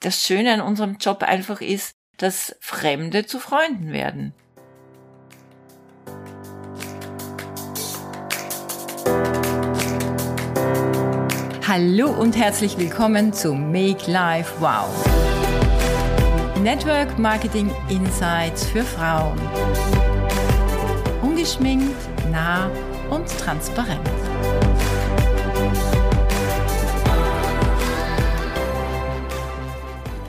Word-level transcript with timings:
das 0.00 0.24
Schöne 0.26 0.54
an 0.54 0.60
unserem 0.62 0.96
Job 0.96 1.22
einfach 1.22 1.60
ist, 1.60 1.94
dass 2.16 2.56
Fremde 2.60 3.26
zu 3.26 3.38
Freunden 3.38 3.92
werden. 3.92 4.32
Hallo 11.66 12.10
und 12.10 12.36
herzlich 12.36 12.76
willkommen 12.78 13.32
zu 13.32 13.54
Make 13.54 14.10
Life 14.10 14.54
Wow. 14.58 14.88
Network 16.60 17.18
Marketing 17.18 17.70
Insights 17.88 18.66
für 18.66 18.82
Frauen. 18.82 19.38
Ungeschminkt, 21.22 21.96
nah 22.30 22.70
und 23.10 23.28
transparent. 23.38 24.19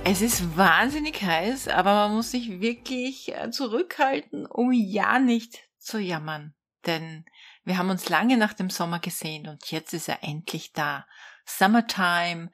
Es 0.03 0.21
ist 0.23 0.57
wahnsinnig 0.57 1.21
heiß, 1.21 1.67
aber 1.67 1.93
man 1.93 2.15
muss 2.15 2.31
sich 2.31 2.59
wirklich 2.59 3.35
äh, 3.35 3.51
zurückhalten, 3.51 4.47
um 4.47 4.71
ja 4.73 5.19
nicht 5.19 5.59
zu 5.77 5.99
jammern. 5.99 6.55
Denn 6.87 7.23
wir 7.63 7.77
haben 7.77 7.91
uns 7.91 8.09
lange 8.09 8.35
nach 8.35 8.53
dem 8.53 8.71
Sommer 8.71 8.99
gesehnt 8.99 9.47
und 9.47 9.69
jetzt 9.69 9.93
ist 9.93 10.09
er 10.09 10.23
endlich 10.23 10.73
da. 10.73 11.05
Summertime, 11.45 12.49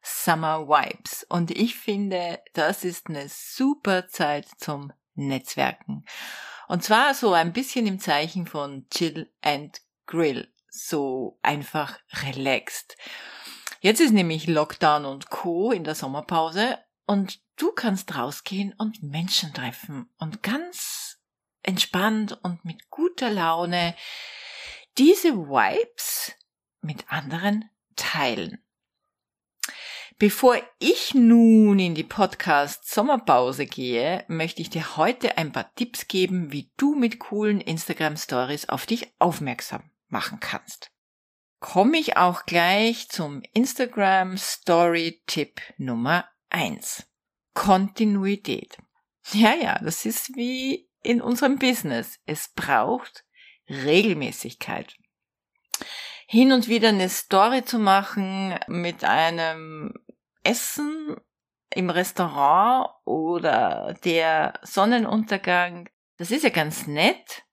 Summer 0.00 0.68
Vibes. 0.68 1.26
Und 1.28 1.50
ich 1.50 1.76
finde, 1.76 2.40
das 2.54 2.84
ist 2.84 3.08
eine 3.08 3.28
super 3.28 4.06
Zeit 4.06 4.46
zum 4.58 4.92
Netzwerken. 5.14 6.04
Und 6.68 6.84
zwar 6.84 7.14
so 7.14 7.32
ein 7.32 7.52
bisschen 7.52 7.88
im 7.88 7.98
Zeichen 7.98 8.46
von 8.46 8.86
Chill 8.90 9.28
and 9.42 9.80
Grill. 10.06 10.52
So 10.68 11.38
einfach 11.42 11.98
relaxed. 12.22 12.96
Jetzt 13.80 14.00
ist 14.00 14.12
nämlich 14.12 14.46
Lockdown 14.46 15.04
und 15.04 15.30
Co. 15.30 15.72
in 15.72 15.82
der 15.82 15.96
Sommerpause 15.96 16.78
und 17.12 17.40
du 17.56 17.72
kannst 17.72 18.16
rausgehen 18.16 18.72
und 18.78 19.02
Menschen 19.02 19.52
treffen 19.52 20.08
und 20.16 20.42
ganz 20.42 21.18
entspannt 21.62 22.38
und 22.42 22.64
mit 22.64 22.88
guter 22.88 23.28
Laune 23.28 23.94
diese 24.96 25.36
Vibes 25.36 26.32
mit 26.80 27.04
anderen 27.12 27.68
teilen. 27.96 28.64
Bevor 30.18 30.56
ich 30.78 31.12
nun 31.12 31.78
in 31.78 31.94
die 31.94 32.02
Podcast 32.02 32.88
Sommerpause 32.88 33.66
gehe, 33.66 34.24
möchte 34.28 34.62
ich 34.62 34.70
dir 34.70 34.96
heute 34.96 35.36
ein 35.36 35.52
paar 35.52 35.74
Tipps 35.74 36.08
geben, 36.08 36.50
wie 36.50 36.70
du 36.78 36.94
mit 36.94 37.18
coolen 37.18 37.60
Instagram 37.60 38.16
Stories 38.16 38.70
auf 38.70 38.86
dich 38.86 39.12
aufmerksam 39.18 39.90
machen 40.08 40.40
kannst. 40.40 40.90
Komme 41.60 41.98
ich 41.98 42.16
auch 42.16 42.46
gleich 42.46 43.10
zum 43.10 43.42
Instagram 43.52 44.38
Story 44.38 45.22
Tipp 45.26 45.60
Nummer 45.76 46.31
eins: 46.52 47.06
Kontinuität. 47.54 48.78
Ja, 49.32 49.54
ja, 49.54 49.78
das 49.78 50.04
ist 50.04 50.36
wie 50.36 50.88
in 51.02 51.20
unserem 51.20 51.58
Business. 51.58 52.18
Es 52.26 52.48
braucht 52.54 53.24
Regelmäßigkeit 53.68 54.96
hin 56.32 56.52
und 56.52 56.66
wieder 56.66 56.88
eine 56.88 57.10
Story 57.10 57.62
zu 57.62 57.78
machen 57.78 58.58
mit 58.66 59.04
einem 59.04 59.92
Essen 60.42 61.14
im 61.68 61.90
Restaurant 61.90 62.88
oder 63.04 63.94
der 64.02 64.54
Sonnenuntergang, 64.62 65.90
das 66.16 66.30
ist 66.30 66.44
ja 66.44 66.48
ganz 66.48 66.86
nett, 66.86 67.44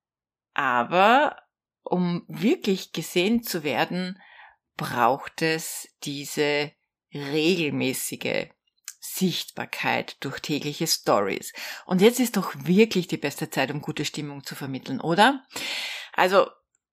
aber 0.54 1.36
um 1.84 2.24
wirklich 2.30 2.94
gesehen 2.94 3.44
zu 3.44 3.66
werden, 3.66 4.22
braucht 4.78 5.42
es 5.42 5.94
diese 6.04 6.72
regelmäßige 7.14 8.48
Sichtbarkeit 9.00 10.18
durch 10.20 10.40
tägliche 10.40 10.88
Stories. 10.88 11.54
Und 11.86 12.02
jetzt 12.02 12.20
ist 12.20 12.38
doch 12.38 12.54
wirklich 12.56 13.08
die 13.08 13.18
beste 13.18 13.50
Zeit, 13.50 13.72
um 13.72 13.82
gute 13.82 14.06
Stimmung 14.06 14.44
zu 14.44 14.56
vermitteln, 14.56 15.00
oder? 15.00 15.46
Also 16.14 16.48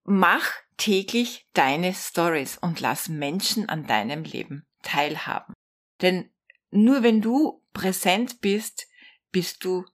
mach 0.05 0.47
täglich 0.77 1.49
deine 1.53 1.95
Stories 1.95 2.59
und 2.59 2.81
lass 2.81 3.09
Menschen 3.09 3.69
an 3.69 3.87
deinem 3.87 4.25
Leben 4.25 4.67
teilhaben. 4.83 5.55
Denn 6.01 6.31
nur 6.71 7.03
wenn 7.03 7.21
du 7.21 7.63
präsent 7.73 8.41
bist, 8.41 8.87
bist 9.33 9.65
du 9.65 9.85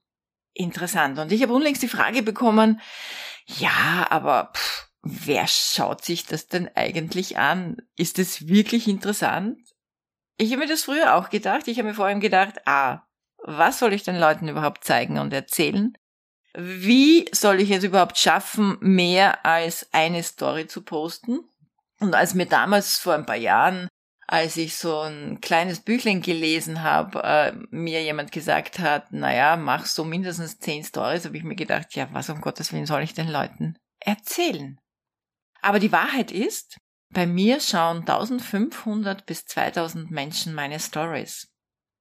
interessant. 0.53 1.19
Und 1.19 1.31
ich 1.31 1.41
habe 1.41 1.53
unlängst 1.53 1.81
die 1.81 1.87
Frage 1.87 2.21
bekommen, 2.21 2.79
ja, 3.45 4.07
aber 4.09 4.51
pff, 4.55 4.89
wer 5.01 5.47
schaut 5.47 6.03
sich 6.03 6.25
das 6.25 6.47
denn 6.47 6.69
eigentlich 6.75 7.37
an? 7.37 7.77
Ist 7.95 8.19
es 8.19 8.47
wirklich 8.47 8.87
interessant? 8.87 9.59
Ich 10.37 10.51
habe 10.51 10.61
mir 10.61 10.67
das 10.67 10.83
früher 10.83 11.15
auch 11.15 11.29
gedacht. 11.29 11.67
Ich 11.67 11.77
habe 11.77 11.89
mir 11.89 11.93
vor 11.93 12.05
allem 12.05 12.19
gedacht, 12.19 12.55
ah, 12.65 13.03
was 13.37 13.79
soll 13.79 13.93
ich 13.93 14.03
den 14.03 14.19
Leuten 14.19 14.47
überhaupt 14.47 14.83
zeigen 14.83 15.19
und 15.19 15.33
erzählen? 15.33 15.95
wie 16.55 17.25
soll 17.31 17.59
ich 17.61 17.71
es 17.71 17.83
überhaupt 17.83 18.17
schaffen, 18.17 18.77
mehr 18.79 19.45
als 19.45 19.87
eine 19.91 20.21
Story 20.23 20.67
zu 20.67 20.83
posten? 20.83 21.39
Und 21.99 22.13
als 22.15 22.33
mir 22.33 22.45
damals 22.45 22.99
vor 22.99 23.13
ein 23.13 23.25
paar 23.25 23.37
Jahren, 23.37 23.87
als 24.27 24.57
ich 24.57 24.75
so 24.75 25.01
ein 25.01 25.41
kleines 25.41 25.79
Büchlein 25.79 26.21
gelesen 26.21 26.83
habe, 26.83 27.23
äh, 27.23 27.53
mir 27.71 28.03
jemand 28.03 28.31
gesagt 28.31 28.79
hat, 28.79 29.11
naja, 29.11 29.55
mach 29.55 29.85
so 29.85 30.03
mindestens 30.03 30.59
zehn 30.59 30.83
Stories, 30.83 31.25
habe 31.25 31.37
ich 31.37 31.43
mir 31.43 31.55
gedacht, 31.55 31.95
ja, 31.95 32.07
was 32.11 32.29
um 32.29 32.41
Gottes 32.41 32.71
Willen 32.71 32.85
soll 32.85 33.01
ich 33.01 33.13
den 33.13 33.29
Leuten 33.29 33.77
erzählen? 33.99 34.79
Aber 35.61 35.79
die 35.79 35.91
Wahrheit 35.91 36.31
ist, 36.31 36.77
bei 37.13 37.25
mir 37.25 37.59
schauen 37.59 37.99
1500 37.99 39.25
bis 39.25 39.45
2000 39.45 40.11
Menschen 40.11 40.53
meine 40.53 40.79
Stories. 40.79 41.49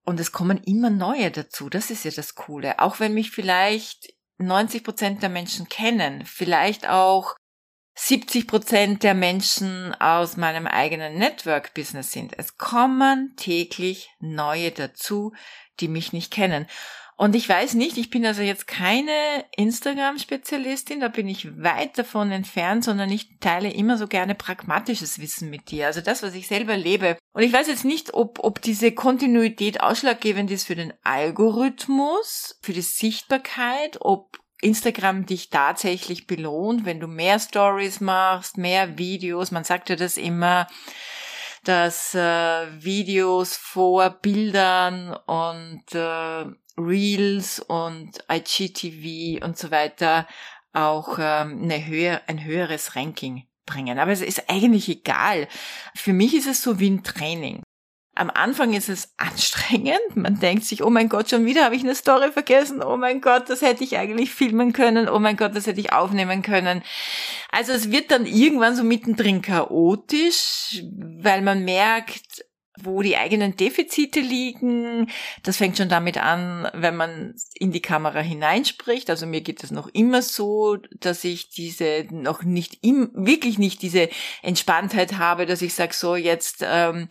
Und 0.04 0.18
es 0.18 0.32
kommen 0.32 0.58
immer 0.64 0.90
neue 0.90 1.30
dazu. 1.30 1.68
Das 1.68 1.90
ist 1.90 2.04
ja 2.04 2.10
das 2.10 2.34
Coole. 2.34 2.80
Auch 2.80 2.98
wenn 2.98 3.14
mich 3.14 3.30
vielleicht 3.30 4.12
90 4.38 4.82
Prozent 4.82 5.22
der 5.22 5.28
Menschen 5.28 5.68
kennen, 5.68 6.24
vielleicht 6.26 6.88
auch 6.88 7.36
70 7.94 8.48
Prozent 8.48 9.02
der 9.02 9.14
Menschen 9.14 9.94
aus 9.94 10.36
meinem 10.36 10.66
eigenen 10.66 11.18
Network-Business 11.18 12.10
sind. 12.10 12.32
Es 12.38 12.56
kommen 12.56 13.34
täglich 13.36 14.10
neue 14.18 14.70
dazu, 14.70 15.32
die 15.80 15.88
mich 15.88 16.12
nicht 16.12 16.32
kennen. 16.32 16.66
Und 17.22 17.36
ich 17.36 17.48
weiß 17.48 17.74
nicht, 17.74 17.98
ich 17.98 18.10
bin 18.10 18.26
also 18.26 18.42
jetzt 18.42 18.66
keine 18.66 19.44
Instagram-Spezialistin, 19.56 20.98
da 20.98 21.06
bin 21.06 21.28
ich 21.28 21.62
weit 21.62 21.96
davon 21.96 22.32
entfernt, 22.32 22.82
sondern 22.82 23.12
ich 23.12 23.38
teile 23.38 23.72
immer 23.72 23.96
so 23.96 24.08
gerne 24.08 24.34
pragmatisches 24.34 25.20
Wissen 25.20 25.48
mit 25.48 25.70
dir, 25.70 25.86
also 25.86 26.00
das, 26.00 26.24
was 26.24 26.34
ich 26.34 26.48
selber 26.48 26.76
lebe. 26.76 27.16
Und 27.32 27.44
ich 27.44 27.52
weiß 27.52 27.68
jetzt 27.68 27.84
nicht, 27.84 28.12
ob, 28.12 28.40
ob 28.40 28.60
diese 28.60 28.90
Kontinuität 28.90 29.80
ausschlaggebend 29.82 30.50
ist 30.50 30.66
für 30.66 30.74
den 30.74 30.92
Algorithmus, 31.04 32.58
für 32.60 32.72
die 32.72 32.82
Sichtbarkeit, 32.82 33.98
ob 34.00 34.40
Instagram 34.60 35.24
dich 35.24 35.48
tatsächlich 35.48 36.26
belohnt, 36.26 36.86
wenn 36.86 36.98
du 36.98 37.06
mehr 37.06 37.38
Stories 37.38 38.00
machst, 38.00 38.58
mehr 38.58 38.98
Videos. 38.98 39.52
Man 39.52 39.62
sagt 39.62 39.90
ja 39.90 39.94
das 39.94 40.16
immer, 40.16 40.66
dass 41.62 42.16
äh, 42.16 42.82
Videos 42.82 43.56
vor 43.56 44.10
Bildern 44.10 45.14
und 45.26 45.84
äh, 45.94 46.46
Reels 46.78 47.60
und 47.60 48.24
IGTV 48.30 49.44
und 49.44 49.58
so 49.58 49.70
weiter 49.70 50.26
auch 50.72 51.18
ähm, 51.18 51.60
eine 51.62 51.86
höher, 51.86 52.22
ein 52.26 52.44
höheres 52.44 52.96
Ranking 52.96 53.46
bringen. 53.66 53.98
Aber 53.98 54.12
es 54.12 54.20
ist 54.20 54.48
eigentlich 54.48 54.88
egal. 54.88 55.48
Für 55.94 56.12
mich 56.12 56.34
ist 56.34 56.46
es 56.46 56.62
so 56.62 56.80
wie 56.80 56.90
ein 56.90 57.04
Training. 57.04 57.62
Am 58.14 58.30
Anfang 58.30 58.74
ist 58.74 58.88
es 58.88 59.14
anstrengend. 59.16 60.16
Man 60.16 60.38
denkt 60.40 60.64
sich, 60.64 60.82
oh 60.82 60.90
mein 60.90 61.08
Gott, 61.08 61.30
schon 61.30 61.46
wieder 61.46 61.64
habe 61.64 61.76
ich 61.76 61.82
eine 61.82 61.94
Story 61.94 62.30
vergessen. 62.32 62.82
Oh 62.82 62.96
mein 62.96 63.20
Gott, 63.20 63.48
das 63.48 63.62
hätte 63.62 63.84
ich 63.84 63.96
eigentlich 63.96 64.32
filmen 64.32 64.72
können. 64.72 65.08
Oh 65.08 65.18
mein 65.18 65.36
Gott, 65.36 65.54
das 65.54 65.66
hätte 65.66 65.80
ich 65.80 65.92
aufnehmen 65.92 66.42
können. 66.42 66.82
Also 67.50 67.72
es 67.72 67.90
wird 67.90 68.10
dann 68.10 68.26
irgendwann 68.26 68.76
so 68.76 68.84
mittendrin 68.84 69.42
chaotisch, 69.42 70.82
weil 71.20 71.42
man 71.42 71.64
merkt, 71.64 72.44
wo 72.84 73.02
die 73.02 73.16
eigenen 73.16 73.56
Defizite 73.56 74.20
liegen. 74.20 75.10
Das 75.42 75.56
fängt 75.56 75.76
schon 75.76 75.88
damit 75.88 76.18
an, 76.18 76.68
wenn 76.74 76.96
man 76.96 77.34
in 77.54 77.72
die 77.72 77.82
Kamera 77.82 78.20
hineinspricht. 78.20 79.10
Also 79.10 79.26
mir 79.26 79.40
geht 79.40 79.62
es 79.64 79.70
noch 79.70 79.88
immer 79.88 80.22
so, 80.22 80.76
dass 81.00 81.24
ich 81.24 81.50
diese 81.50 82.06
noch 82.10 82.42
nicht 82.42 82.78
im, 82.82 83.10
wirklich 83.14 83.58
nicht 83.58 83.82
diese 83.82 84.08
Entspanntheit 84.42 85.18
habe, 85.18 85.46
dass 85.46 85.62
ich 85.62 85.74
sage, 85.74 85.94
so 85.94 86.16
jetzt 86.16 86.58
ähm, 86.62 87.08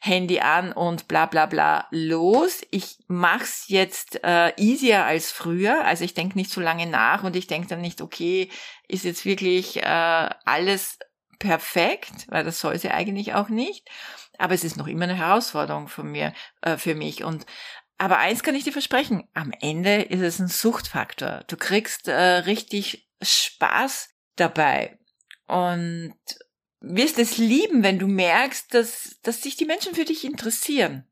Handy 0.00 0.40
an 0.40 0.72
und 0.72 1.06
bla 1.06 1.26
bla 1.26 1.46
bla 1.46 1.86
los. 1.90 2.62
Ich 2.72 2.98
mach's 3.06 3.66
jetzt 3.68 4.22
äh, 4.24 4.52
easier 4.56 5.04
als 5.04 5.30
früher. 5.30 5.84
Also 5.84 6.04
ich 6.04 6.14
denke 6.14 6.36
nicht 6.36 6.50
so 6.50 6.60
lange 6.60 6.86
nach 6.86 7.22
und 7.22 7.36
ich 7.36 7.46
denke 7.46 7.68
dann 7.68 7.80
nicht, 7.80 8.00
okay, 8.00 8.50
ist 8.88 9.04
jetzt 9.04 9.24
wirklich 9.24 9.76
äh, 9.76 9.84
alles 10.44 10.98
perfekt, 11.38 12.26
weil 12.28 12.44
das 12.44 12.60
soll 12.60 12.78
sie 12.78 12.90
eigentlich 12.90 13.34
auch 13.34 13.48
nicht. 13.48 13.88
Aber 14.42 14.54
es 14.54 14.64
ist 14.64 14.76
noch 14.76 14.88
immer 14.88 15.04
eine 15.04 15.14
Herausforderung 15.14 15.86
von 15.86 16.10
mir, 16.10 16.32
äh, 16.62 16.76
für 16.76 16.96
mich. 16.96 17.22
Und 17.22 17.46
aber 17.96 18.18
eins 18.18 18.42
kann 18.42 18.56
ich 18.56 18.64
dir 18.64 18.72
versprechen: 18.72 19.22
Am 19.34 19.52
Ende 19.60 20.02
ist 20.02 20.20
es 20.20 20.40
ein 20.40 20.48
Suchtfaktor. 20.48 21.44
Du 21.46 21.56
kriegst 21.56 22.08
äh, 22.08 22.14
richtig 22.14 23.08
Spaß 23.22 24.08
dabei 24.34 24.98
und 25.46 26.16
wirst 26.80 27.20
es 27.20 27.38
lieben, 27.38 27.84
wenn 27.84 28.00
du 28.00 28.08
merkst, 28.08 28.74
dass 28.74 29.20
dass 29.22 29.42
sich 29.42 29.56
die 29.56 29.64
Menschen 29.64 29.94
für 29.94 30.04
dich 30.04 30.24
interessieren. 30.24 31.06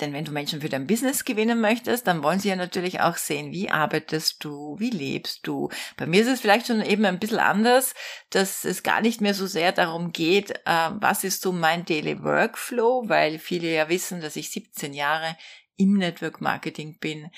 Denn 0.00 0.12
wenn 0.12 0.24
du 0.24 0.32
Menschen 0.32 0.60
für 0.60 0.68
dein 0.68 0.86
Business 0.86 1.24
gewinnen 1.24 1.60
möchtest, 1.60 2.06
dann 2.06 2.22
wollen 2.22 2.38
sie 2.38 2.48
ja 2.48 2.56
natürlich 2.56 3.00
auch 3.00 3.16
sehen, 3.16 3.52
wie 3.52 3.70
arbeitest 3.70 4.44
du, 4.44 4.76
wie 4.78 4.90
lebst 4.90 5.46
du. 5.46 5.70
Bei 5.96 6.06
mir 6.06 6.20
ist 6.20 6.28
es 6.28 6.40
vielleicht 6.40 6.66
schon 6.66 6.82
eben 6.82 7.04
ein 7.04 7.18
bisschen 7.18 7.38
anders, 7.38 7.94
dass 8.30 8.64
es 8.64 8.82
gar 8.82 9.00
nicht 9.00 9.20
mehr 9.20 9.34
so 9.34 9.46
sehr 9.46 9.72
darum 9.72 10.12
geht, 10.12 10.50
äh, 10.50 10.90
was 11.00 11.24
ist 11.24 11.40
so 11.40 11.52
mein 11.52 11.84
Daily 11.84 12.22
Workflow, 12.22 13.08
weil 13.08 13.38
viele 13.38 13.72
ja 13.72 13.88
wissen, 13.88 14.20
dass 14.20 14.36
ich 14.36 14.50
17 14.50 14.92
Jahre 14.92 15.36
im 15.76 15.94
Network 15.94 16.40
Marketing 16.40 16.98
bin 16.98 17.30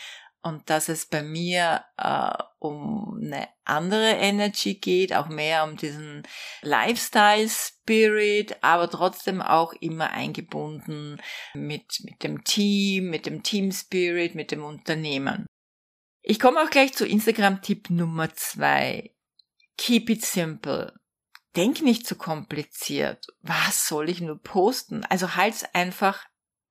und 0.42 0.70
dass 0.70 0.88
es 0.88 1.06
bei 1.06 1.22
mir 1.22 1.84
äh, 1.96 2.30
um 2.58 3.20
eine 3.22 3.48
andere 3.64 4.12
Energy 4.12 4.74
geht, 4.74 5.12
auch 5.12 5.28
mehr 5.28 5.64
um 5.64 5.76
diesen 5.76 6.22
Lifestyle 6.62 7.48
Spirit, 7.48 8.56
aber 8.62 8.88
trotzdem 8.88 9.42
auch 9.42 9.72
immer 9.74 10.10
eingebunden 10.10 11.20
mit, 11.54 12.00
mit 12.04 12.22
dem 12.22 12.44
Team, 12.44 13.10
mit 13.10 13.26
dem 13.26 13.42
Team 13.42 13.72
Spirit, 13.72 14.34
mit 14.34 14.50
dem 14.50 14.64
Unternehmen. 14.64 15.46
Ich 16.22 16.40
komme 16.40 16.60
auch 16.60 16.70
gleich 16.70 16.94
zu 16.94 17.06
Instagram-Tipp 17.06 17.90
Nummer 17.90 18.32
zwei. 18.34 19.14
Keep 19.76 20.10
it 20.10 20.24
simple. 20.24 20.92
Denk 21.56 21.82
nicht 21.82 22.06
zu 22.06 22.16
kompliziert. 22.16 23.26
Was 23.40 23.88
soll 23.88 24.08
ich 24.10 24.20
nur 24.20 24.40
posten? 24.40 25.04
Also 25.04 25.34
halt's 25.36 25.64
einfach 25.74 26.24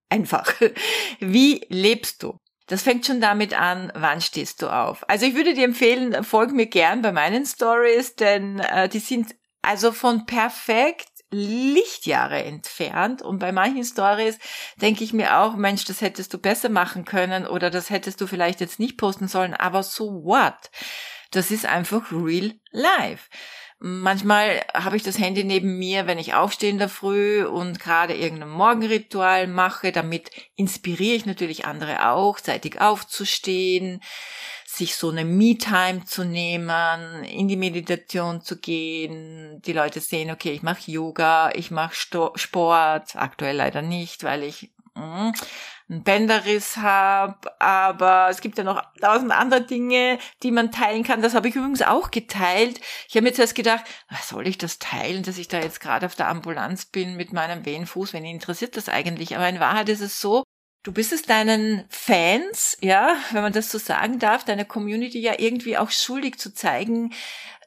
einfach. 0.10 0.54
Wie 1.20 1.66
lebst 1.70 2.24
du? 2.24 2.40
Das 2.68 2.82
fängt 2.82 3.06
schon 3.06 3.22
damit 3.22 3.60
an, 3.60 3.92
wann 3.96 4.22
stehst 4.22 4.62
du 4.62 4.68
auf. 4.68 5.08
Also 5.10 5.26
ich 5.26 5.36
würde 5.36 5.54
dir 5.54 5.66
empfehlen, 5.66 6.24
folg 6.24 6.52
mir 6.52 6.68
gern 6.68 7.02
bei 7.02 7.12
meinen 7.12 7.46
Stories, 7.46 8.16
denn 8.16 8.60
äh, 8.60 8.90
die 8.90 9.00
sind 9.00 9.36
also 9.62 9.92
von 9.92 10.26
perfekt 10.26 11.08
Lichtjahre 11.30 12.44
entfernt. 12.44 13.22
Und 13.22 13.40
bei 13.40 13.52
manchen 13.52 13.84
Stories 13.84 14.38
denke 14.82 15.04
ich 15.04 15.14
mir 15.14 15.40
auch, 15.40 15.56
Mensch, 15.56 15.86
das 15.86 16.02
hättest 16.02 16.34
du 16.34 16.38
besser 16.38 16.70
machen 16.70 17.06
können 17.06 17.48
oder 17.48 17.70
das 17.70 17.90
hättest 17.90 18.22
du 18.22 18.28
vielleicht 18.28 18.62
jetzt 18.62 18.80
nicht 18.80 18.98
posten 18.98 19.28
sollen, 19.28 19.54
aber 19.54 19.84
so 19.84 20.24
what? 20.24 20.72
Das 21.32 21.52
ist 21.52 21.66
einfach 21.66 22.12
real 22.12 22.54
life. 22.72 23.30
Manchmal 23.80 24.66
habe 24.74 24.98
ich 24.98 25.04
das 25.04 25.20
Handy 25.20 25.44
neben 25.44 25.78
mir, 25.78 26.08
wenn 26.08 26.18
ich 26.18 26.34
aufstehe 26.34 26.72
in 26.72 26.80
der 26.80 26.90
Früh 26.90 27.46
und 27.46 27.80
gerade 27.80 28.16
irgendein 28.16 28.50
Morgenritual 28.50 29.46
mache. 29.46 29.92
Damit 29.92 30.32
inspiriere 30.56 31.16
ich 31.16 31.26
natürlich 31.28 31.66
andere 31.66 32.10
auch, 32.10 32.40
zeitig 32.40 32.82
aufzustehen, 32.82 34.02
sich 34.66 34.96
so 34.96 35.12
eine 35.12 35.26
Me-Time 35.26 36.06
zu 36.06 36.24
nehmen, 36.24 37.24
in 37.24 37.48
die 37.48 37.56
Meditation 37.56 38.42
zu 38.42 38.58
gehen. 38.58 39.62
Die 39.62 39.74
Leute 39.74 40.00
sehen, 40.00 40.32
okay, 40.32 40.54
ich 40.54 40.64
mache 40.64 40.90
Yoga, 40.90 41.52
ich 41.54 41.70
mache 41.70 41.94
Sport, 41.94 43.16
aktuell 43.16 43.58
leider 43.58 43.84
nicht, 43.84 44.24
weil 44.24 44.42
ich 44.42 44.72
mh, 44.96 45.28
hm, 45.28 45.34
einen 45.90 46.04
Bänderriss 46.04 46.78
habe, 46.78 47.60
aber 47.62 48.28
es 48.30 48.42
gibt 48.42 48.58
ja 48.58 48.64
noch 48.64 48.82
tausend 49.00 49.32
andere 49.32 49.62
Dinge, 49.62 50.20
die 50.44 50.52
man 50.52 50.72
teilen 50.72 51.04
kann. 51.04 51.22
Das 51.22 51.34
habe 51.34 51.48
ich 51.48 51.56
übrigens 51.56 51.82
auch 51.82 52.12
geteilt. 52.12 52.82
Ich 53.08 53.16
habe 53.16 53.24
mir 53.24 53.34
zuerst 53.34 53.56
gedacht, 53.56 53.86
was 54.10 54.30
soll 54.30 54.48
ich 54.48 54.58
das 54.58 54.80
teilen, 54.80 55.24
dass 55.24 55.38
ich 55.38 55.48
da 55.48 55.60
jetzt 55.60 55.80
gerade 55.80 56.06
auf 56.06 56.16
der 56.16 56.28
Ambulanz 56.28 56.86
bin 56.86 57.16
mit 57.16 57.32
meinem 57.32 57.66
Wehenfuß? 57.66 58.14
Wen 58.14 58.26
interessiert 58.26 58.76
das 58.76 58.90
eigentlich? 58.90 59.36
Aber 59.36 59.48
in 59.48 59.60
Wahrheit 59.60 59.90
ist 59.90 60.02
es 60.02 60.20
so, 60.20 60.44
Du 60.84 60.94
bist 60.94 61.12
es 61.12 61.24
deinen 61.24 61.84
Fans, 61.90 62.78
ja, 62.80 63.18
wenn 63.32 63.42
man 63.42 63.52
das 63.52 63.70
so 63.70 63.78
sagen 63.78 64.20
darf, 64.20 64.46
deiner 64.46 64.64
Community 64.64 65.20
ja 65.20 65.34
irgendwie 65.38 65.78
auch 65.78 65.92
schuldig 65.92 66.40
zu 66.40 66.54
zeigen, 66.54 67.12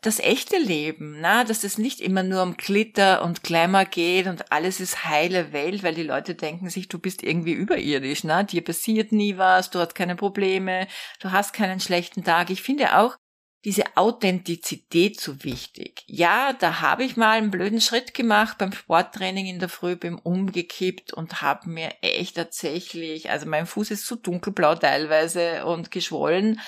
das 0.01 0.19
echte 0.19 0.57
Leben, 0.59 1.21
na, 1.21 1.45
dass 1.45 1.63
es 1.63 1.77
nicht 1.77 2.01
immer 2.01 2.23
nur 2.23 2.43
um 2.43 2.57
Glitter 2.57 3.23
und 3.23 3.43
Glamour 3.43 3.85
geht 3.85 4.27
und 4.27 4.51
alles 4.51 4.81
ist 4.81 5.05
heile 5.05 5.53
Welt, 5.53 5.83
weil 5.83 5.95
die 5.95 6.03
Leute 6.03 6.35
denken 6.35 6.71
sich, 6.71 6.89
du 6.89 6.99
bist 6.99 7.23
irgendwie 7.23 7.53
überirdisch, 7.53 8.25
na, 8.25 8.43
dir 8.43 8.65
passiert 8.65 9.13
nie 9.13 9.37
was, 9.37 9.71
du 9.71 9.79
hast 9.79 9.95
keine 9.95 10.17
Probleme, 10.17 10.87
du 11.21 11.33
hast 11.33 11.53
keinen 11.53 11.81
schlechten 11.81 12.25
Tag. 12.25 12.51
Ich 12.51 12.63
finde 12.63 12.99
auch 12.99 13.17
diese 13.65 13.85
Authentizität 13.97 15.21
so 15.21 15.45
wichtig. 15.45 16.03
Ja, 16.07 16.55
da 16.55 16.81
habe 16.81 17.05
ich 17.05 17.17
mal 17.17 17.37
einen 17.37 17.51
blöden 17.51 17.81
Schritt 17.81 18.15
gemacht 18.15 18.57
beim 18.59 18.73
Sporttraining 18.73 19.47
in 19.47 19.59
der 19.59 19.69
Früh, 19.69 19.97
bin 19.97 20.15
umgekippt 20.15 21.13
und 21.13 21.43
habe 21.43 21.69
mir 21.69 21.93
echt 22.01 22.37
tatsächlich, 22.37 23.31
also 23.31 23.47
mein 23.47 23.67
Fuß 23.67 23.91
ist 23.91 24.07
so 24.07 24.17
dunkelblau 24.17 24.77
teilweise 24.77 25.67
und 25.67 25.91
geschwollen, 25.91 26.59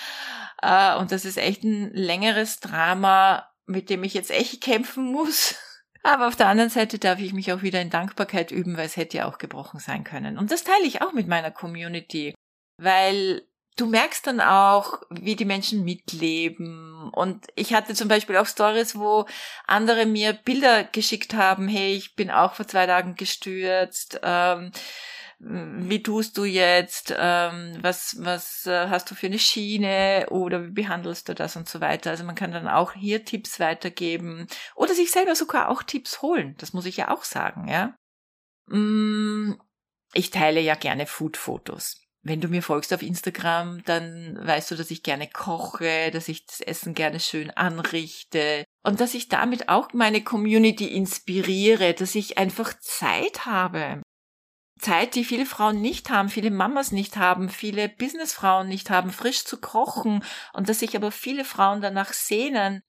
äh, 0.62 0.96
und 0.96 1.12
das 1.12 1.24
ist 1.24 1.36
echt 1.36 1.64
ein 1.64 1.90
längeres 1.92 2.60
Drama, 2.60 3.48
mit 3.66 3.90
dem 3.90 4.04
ich 4.04 4.14
jetzt 4.14 4.30
echt 4.30 4.62
kämpfen 4.62 5.04
muss. 5.04 5.56
Aber 6.04 6.26
auf 6.28 6.36
der 6.36 6.48
anderen 6.48 6.70
Seite 6.70 6.98
darf 6.98 7.20
ich 7.20 7.32
mich 7.32 7.52
auch 7.52 7.62
wieder 7.62 7.80
in 7.80 7.90
Dankbarkeit 7.90 8.50
üben, 8.50 8.76
weil 8.76 8.86
es 8.86 8.96
hätte 8.96 9.18
ja 9.18 9.28
auch 9.28 9.38
gebrochen 9.38 9.78
sein 9.78 10.02
können. 10.02 10.38
Und 10.38 10.50
das 10.50 10.64
teile 10.64 10.84
ich 10.84 11.00
auch 11.00 11.12
mit 11.12 11.28
meiner 11.28 11.50
Community, 11.50 12.34
weil 12.76 13.42
du 13.76 13.86
merkst 13.86 14.26
dann 14.26 14.40
auch, 14.40 15.02
wie 15.10 15.36
die 15.36 15.44
Menschen 15.44 15.84
mitleben. 15.84 17.10
Und 17.12 17.46
ich 17.54 17.74
hatte 17.74 17.94
zum 17.94 18.08
Beispiel 18.08 18.36
auch 18.36 18.46
Stories, 18.46 18.96
wo 18.96 19.26
andere 19.66 20.06
mir 20.06 20.32
Bilder 20.32 20.84
geschickt 20.84 21.34
haben, 21.34 21.68
hey, 21.68 21.94
ich 21.94 22.14
bin 22.14 22.30
auch 22.30 22.54
vor 22.54 22.66
zwei 22.66 22.86
Tagen 22.86 23.14
gestürzt. 23.14 24.20
Ähm, 24.22 24.72
wie 25.44 26.02
tust 26.02 26.38
du 26.38 26.44
jetzt, 26.44 27.12
ähm, 27.18 27.76
was, 27.80 28.16
was 28.20 28.64
äh, 28.66 28.86
hast 28.88 29.10
du 29.10 29.16
für 29.16 29.26
eine 29.26 29.40
Schiene 29.40 30.26
oder 30.30 30.64
wie 30.64 30.70
behandelst 30.70 31.28
du 31.28 31.34
das 31.34 31.56
und 31.56 31.68
so 31.68 31.80
weiter. 31.80 32.10
Also 32.10 32.22
man 32.22 32.36
kann 32.36 32.52
dann 32.52 32.68
auch 32.68 32.92
hier 32.92 33.24
Tipps 33.24 33.58
weitergeben 33.58 34.46
oder 34.76 34.94
sich 34.94 35.10
selber 35.10 35.34
sogar 35.34 35.68
auch 35.68 35.82
Tipps 35.82 36.22
holen. 36.22 36.54
Das 36.58 36.72
muss 36.74 36.86
ich 36.86 36.96
ja 36.96 37.10
auch 37.10 37.24
sagen, 37.24 37.66
ja. 37.66 37.96
Mm, 38.66 39.54
ich 40.14 40.30
teile 40.30 40.60
ja 40.60 40.76
gerne 40.76 41.06
Food-Fotos. 41.06 42.00
Wenn 42.24 42.40
du 42.40 42.46
mir 42.46 42.62
folgst 42.62 42.92
auf 42.94 43.02
Instagram, 43.02 43.82
dann 43.84 44.38
weißt 44.46 44.70
du, 44.70 44.76
dass 44.76 44.92
ich 44.92 45.02
gerne 45.02 45.28
koche, 45.28 46.10
dass 46.12 46.28
ich 46.28 46.46
das 46.46 46.60
Essen 46.60 46.94
gerne 46.94 47.18
schön 47.18 47.50
anrichte 47.50 48.64
und 48.84 49.00
dass 49.00 49.14
ich 49.14 49.28
damit 49.28 49.68
auch 49.68 49.92
meine 49.92 50.22
Community 50.22 50.86
inspiriere, 50.86 51.94
dass 51.94 52.14
ich 52.14 52.38
einfach 52.38 52.74
Zeit 52.78 53.44
habe. 53.44 54.02
Zeit, 54.78 55.14
die 55.14 55.24
viele 55.24 55.46
Frauen 55.46 55.80
nicht 55.80 56.10
haben, 56.10 56.28
viele 56.28 56.50
Mamas 56.50 56.92
nicht 56.92 57.16
haben, 57.16 57.48
viele 57.48 57.88
Businessfrauen 57.88 58.68
nicht 58.68 58.90
haben, 58.90 59.10
frisch 59.10 59.44
zu 59.44 59.60
kochen 59.60 60.24
und 60.52 60.68
dass 60.68 60.80
sich 60.80 60.94
aber 60.96 61.10
viele 61.10 61.44
Frauen 61.44 61.80
danach 61.80 62.12
sehnen, 62.12 62.82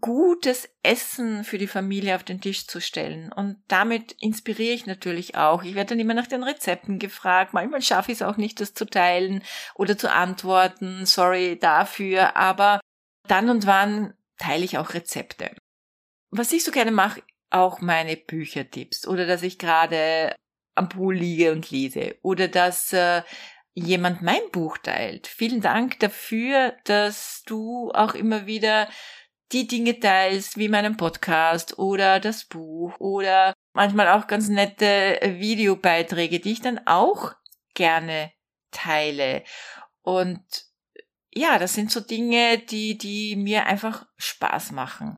gutes 0.00 0.68
Essen 0.82 1.44
für 1.44 1.58
die 1.58 1.66
Familie 1.66 2.16
auf 2.16 2.24
den 2.24 2.40
Tisch 2.40 2.66
zu 2.66 2.80
stellen. 2.80 3.32
Und 3.32 3.62
damit 3.68 4.16
inspiriere 4.20 4.74
ich 4.74 4.86
natürlich 4.86 5.36
auch. 5.36 5.62
Ich 5.62 5.74
werde 5.74 5.90
dann 5.90 6.00
immer 6.00 6.14
nach 6.14 6.26
den 6.26 6.42
Rezepten 6.42 6.98
gefragt. 6.98 7.54
Manchmal 7.54 7.82
schaffe 7.82 8.12
ich 8.12 8.18
es 8.18 8.22
auch 8.22 8.36
nicht, 8.36 8.60
das 8.60 8.74
zu 8.74 8.84
teilen 8.84 9.42
oder 9.74 9.96
zu 9.96 10.10
antworten. 10.10 11.06
Sorry 11.06 11.58
dafür. 11.58 12.36
Aber 12.36 12.80
dann 13.26 13.48
und 13.48 13.66
wann 13.66 14.14
teile 14.38 14.64
ich 14.64 14.78
auch 14.78 14.94
Rezepte. 14.94 15.50
Was 16.30 16.52
ich 16.52 16.64
so 16.64 16.70
gerne 16.70 16.90
mache, 16.90 17.22
auch 17.50 17.80
meine 17.80 18.16
Büchertipps 18.16 19.06
oder 19.06 19.26
dass 19.26 19.42
ich 19.42 19.58
gerade 19.58 20.34
am 20.74 20.88
Pool 20.88 21.14
liege 21.14 21.52
und 21.52 21.70
lese 21.70 22.16
oder 22.22 22.48
dass 22.48 22.92
äh, 22.92 23.22
jemand 23.74 24.22
mein 24.22 24.42
Buch 24.52 24.78
teilt. 24.78 25.26
Vielen 25.26 25.60
Dank 25.60 26.00
dafür, 26.00 26.74
dass 26.84 27.42
du 27.46 27.90
auch 27.92 28.14
immer 28.14 28.46
wieder 28.46 28.88
die 29.52 29.66
Dinge 29.66 30.00
teilst, 30.00 30.56
wie 30.56 30.68
meinen 30.68 30.96
Podcast 30.96 31.78
oder 31.78 32.20
das 32.20 32.44
Buch 32.44 32.98
oder 32.98 33.52
manchmal 33.72 34.08
auch 34.08 34.26
ganz 34.26 34.48
nette 34.48 35.20
Videobeiträge, 35.22 36.40
die 36.40 36.52
ich 36.52 36.62
dann 36.62 36.80
auch 36.86 37.34
gerne 37.74 38.32
teile. 38.70 39.44
Und 40.02 40.42
ja, 41.32 41.58
das 41.58 41.74
sind 41.74 41.90
so 41.90 42.00
Dinge, 42.00 42.58
die, 42.58 42.96
die 42.98 43.36
mir 43.36 43.66
einfach 43.66 44.06
Spaß 44.16 44.72
machen. 44.72 45.16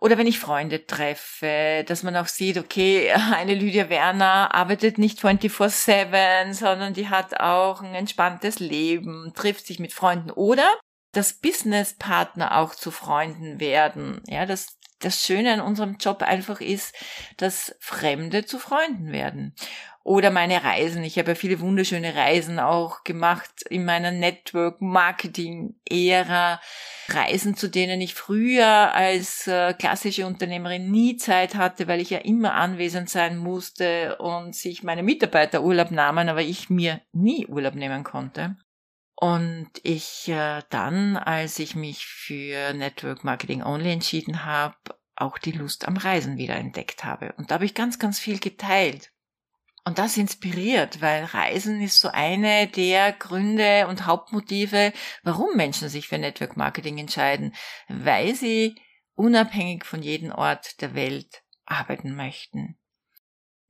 Oder 0.00 0.16
wenn 0.16 0.28
ich 0.28 0.38
Freunde 0.38 0.86
treffe, 0.86 1.84
dass 1.86 2.04
man 2.04 2.16
auch 2.16 2.28
sieht, 2.28 2.56
okay, 2.56 3.10
eine 3.32 3.54
Lydia 3.54 3.88
Werner 3.88 4.54
arbeitet 4.54 4.98
nicht 4.98 5.20
24-7, 5.20 6.52
sondern 6.54 6.94
die 6.94 7.08
hat 7.08 7.40
auch 7.40 7.82
ein 7.82 7.94
entspanntes 7.94 8.60
Leben, 8.60 9.32
trifft 9.34 9.66
sich 9.66 9.78
mit 9.78 9.92
Freunden. 9.92 10.30
Oder 10.30 10.68
dass 11.18 11.34
Businesspartner 11.34 12.56
auch 12.56 12.74
zu 12.74 12.90
Freunden 12.90 13.60
werden. 13.60 14.22
Ja, 14.26 14.46
das 14.46 14.78
das 15.00 15.24
Schöne 15.24 15.52
an 15.52 15.60
unserem 15.60 15.96
Job 15.98 16.22
einfach 16.22 16.60
ist, 16.60 16.92
dass 17.36 17.76
Fremde 17.78 18.44
zu 18.44 18.58
Freunden 18.58 19.12
werden. 19.12 19.54
Oder 20.02 20.30
meine 20.30 20.64
Reisen. 20.64 21.04
Ich 21.04 21.18
habe 21.18 21.32
ja 21.32 21.34
viele 21.34 21.60
wunderschöne 21.60 22.14
Reisen 22.14 22.58
auch 22.58 23.04
gemacht 23.04 23.50
in 23.68 23.84
meiner 23.84 24.10
Network-Marketing-Ära. 24.10 26.60
Reisen, 27.10 27.56
zu 27.56 27.68
denen 27.68 28.00
ich 28.00 28.14
früher 28.14 28.94
als 28.94 29.46
äh, 29.46 29.74
klassische 29.74 30.26
Unternehmerin 30.26 30.90
nie 30.90 31.16
Zeit 31.16 31.54
hatte, 31.54 31.88
weil 31.88 32.00
ich 32.00 32.10
ja 32.10 32.18
immer 32.18 32.54
anwesend 32.54 33.08
sein 33.08 33.36
musste 33.36 34.16
und 34.16 34.54
sich 34.54 34.82
meine 34.82 35.02
Mitarbeiter 35.02 35.62
Urlaub 35.62 35.90
nahmen, 35.90 36.28
aber 36.28 36.42
ich 36.42 36.70
mir 36.70 37.00
nie 37.12 37.46
Urlaub 37.46 37.74
nehmen 37.74 38.04
konnte. 38.04 38.56
Und 39.20 39.68
ich 39.82 40.28
äh, 40.28 40.62
dann, 40.70 41.16
als 41.16 41.58
ich 41.58 41.74
mich 41.74 42.06
für 42.06 42.72
Network 42.72 43.24
Marketing 43.24 43.64
Only 43.64 43.90
entschieden 43.90 44.44
habe, 44.44 44.76
auch 45.16 45.38
die 45.38 45.50
Lust 45.50 45.88
am 45.88 45.96
Reisen 45.96 46.36
wieder 46.36 46.54
entdeckt 46.54 47.02
habe. 47.02 47.34
Und 47.36 47.50
da 47.50 47.56
habe 47.56 47.64
ich 47.64 47.74
ganz, 47.74 47.98
ganz 47.98 48.20
viel 48.20 48.38
geteilt. 48.38 49.10
Und 49.84 49.98
das 49.98 50.16
inspiriert, 50.16 51.00
weil 51.00 51.24
Reisen 51.24 51.80
ist 51.80 51.98
so 51.98 52.10
eine 52.12 52.68
der 52.68 53.12
Gründe 53.12 53.88
und 53.88 54.06
Hauptmotive, 54.06 54.92
warum 55.24 55.56
Menschen 55.56 55.88
sich 55.88 56.06
für 56.06 56.18
Network 56.18 56.56
Marketing 56.56 56.98
entscheiden, 56.98 57.56
weil 57.88 58.36
sie 58.36 58.80
unabhängig 59.14 59.84
von 59.84 60.00
jedem 60.00 60.30
Ort 60.30 60.80
der 60.80 60.94
Welt 60.94 61.42
arbeiten 61.64 62.14
möchten. 62.14 62.78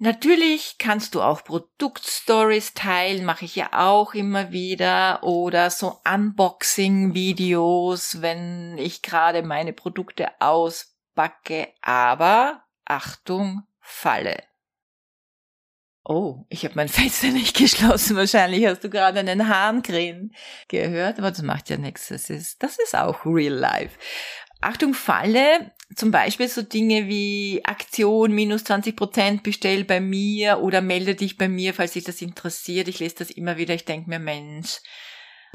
Natürlich 0.00 0.76
kannst 0.78 1.16
du 1.16 1.22
auch 1.22 1.42
Produktstories 1.42 2.74
teilen, 2.74 3.24
mache 3.24 3.44
ich 3.44 3.56
ja 3.56 3.70
auch 3.72 4.14
immer 4.14 4.52
wieder, 4.52 5.24
oder 5.24 5.70
so 5.70 5.98
Unboxing-Videos, 6.08 8.22
wenn 8.22 8.78
ich 8.78 9.02
gerade 9.02 9.42
meine 9.42 9.72
Produkte 9.72 10.28
ausbacke, 10.40 11.74
aber 11.82 12.62
Achtung, 12.84 13.64
Falle. 13.80 14.44
Oh, 16.04 16.44
ich 16.48 16.64
habe 16.64 16.76
mein 16.76 16.88
Fenster 16.88 17.26
nicht 17.28 17.56
geschlossen. 17.56 18.16
Wahrscheinlich 18.16 18.66
hast 18.66 18.84
du 18.84 18.90
gerade 18.90 19.18
einen 19.18 19.48
Hahnkrähen 19.48 20.32
gehört, 20.68 21.18
aber 21.18 21.30
das 21.30 21.42
macht 21.42 21.70
ja 21.70 21.76
nichts. 21.76 22.06
Das 22.08 22.30
ist, 22.30 22.62
das 22.62 22.78
ist 22.78 22.96
auch 22.96 23.26
real 23.26 23.54
life. 23.54 23.98
Achtung, 24.60 24.94
Falle, 24.94 25.72
zum 25.94 26.10
Beispiel 26.10 26.48
so 26.48 26.62
Dinge 26.62 27.08
wie 27.08 27.62
Aktion 27.64 28.32
minus 28.32 28.64
20 28.64 28.94
Prozent 28.94 29.42
bestell 29.42 29.84
bei 29.84 30.00
mir 30.00 30.58
oder 30.60 30.80
melde 30.80 31.14
dich 31.14 31.36
bei 31.36 31.48
mir, 31.48 31.74
falls 31.74 31.92
dich 31.92 32.04
das 32.04 32.22
interessiert. 32.22 32.88
Ich 32.88 32.98
lese 32.98 33.16
das 33.16 33.30
immer 33.30 33.56
wieder. 33.56 33.74
Ich 33.74 33.84
denke 33.84 34.10
mir, 34.10 34.18
Mensch, 34.18 34.80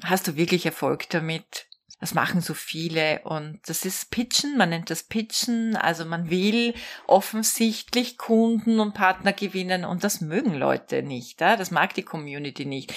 hast 0.03 0.27
du 0.27 0.35
wirklich 0.35 0.65
Erfolg 0.65 1.09
damit? 1.09 1.67
Das 1.99 2.13
machen 2.13 2.41
so 2.41 2.53
viele 2.53 3.21
und 3.23 3.61
das 3.67 3.85
ist 3.85 4.11
Pitchen, 4.11 4.57
man 4.57 4.69
nennt 4.69 4.89
das 4.89 5.03
Pitchen, 5.03 5.77
also 5.77 6.03
man 6.03 6.29
will 6.29 6.73
offensichtlich 7.07 8.17
Kunden 8.17 8.81
und 8.81 8.93
Partner 8.93 9.31
gewinnen 9.31 9.85
und 9.85 10.03
das 10.03 10.19
mögen 10.19 10.53
Leute 10.53 11.01
nicht, 11.01 11.39
das 11.39 11.71
mag 11.71 11.93
die 11.93 12.03
Community 12.03 12.65
nicht. 12.65 12.93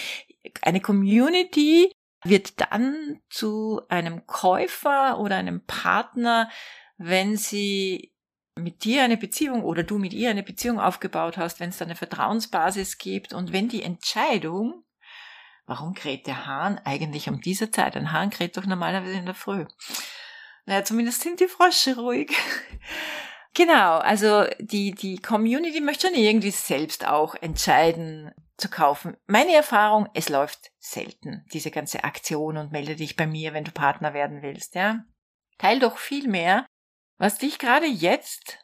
Eine 0.62 0.81
Community 0.81 1.93
wird 2.25 2.61
dann 2.61 3.21
zu 3.31 3.81
einem 3.88 4.26
Käufer 4.26 5.21
oder 5.21 5.37
einem 5.37 5.64
Partner, 5.66 6.50
wenn 6.97 7.37
sie 7.37 8.12
mit 8.55 8.85
dir 8.85 9.03
eine 9.03 9.17
Beziehung 9.17 9.62
oder 9.62 9.83
du 9.83 9.99
mit 9.99 10.12
ihr 10.12 10.31
eine 10.31 10.43
Beziehung 10.43 10.81
aufgebaut 10.81 11.37
hast, 11.37 11.61
wenn 11.61 11.69
es 11.69 11.79
da 11.79 11.85
eine 11.85 11.97
Vertrauensbasis 11.97 12.99
gibt 12.99 13.33
und 13.33 13.53
wenn 13.53 13.69
die 13.69 13.83
Entscheidung, 13.83 14.85
warum 15.67 15.95
kräht 15.95 16.26
der 16.26 16.47
Hahn 16.47 16.79
eigentlich 16.85 17.29
um 17.29 17.41
diese 17.41 17.71
Zeit? 17.71 17.97
Ein 17.97 18.12
Hahn 18.12 18.31
kräht 18.31 18.57
doch 18.57 18.65
normalerweise 18.65 19.19
in 19.19 19.26
der 19.26 19.35
Früh. 19.35 19.67
Naja, 20.65 20.85
zumindest 20.85 21.21
sind 21.21 21.41
die 21.41 21.49
Frösche 21.49 21.97
ruhig. 21.97 22.33
genau, 23.55 23.99
also 23.99 24.47
die, 24.59 24.93
die 24.93 25.19
Community 25.19 25.81
möchte 25.81 26.09
schon 26.09 26.17
irgendwie 26.17 26.50
selbst 26.50 27.07
auch 27.07 27.35
entscheiden, 27.35 28.33
zu 28.57 28.71
kaufen. 28.71 29.17
Meine 29.26 29.55
Erfahrung, 29.55 30.09
es 30.15 30.29
läuft 30.29 30.73
selten, 30.79 31.45
diese 31.53 31.71
ganze 31.71 32.05
Aktion 32.05 32.57
und 32.57 32.73
melde 32.73 32.97
dich 32.97 33.17
bei 33.17 33.26
mir, 33.26 33.53
wenn 33.53 33.65
du 33.65 33.71
Partner 33.71 34.15
werden 34.15 34.43
willst, 34.43 34.75
ja. 34.75 35.05
Teil 35.59 35.79
doch 35.79 35.99
viel 35.99 36.29
mehr, 36.29 36.67
was 37.19 37.39
dich 37.39 37.59
gerade 37.59 37.87
jetzt 37.87 38.59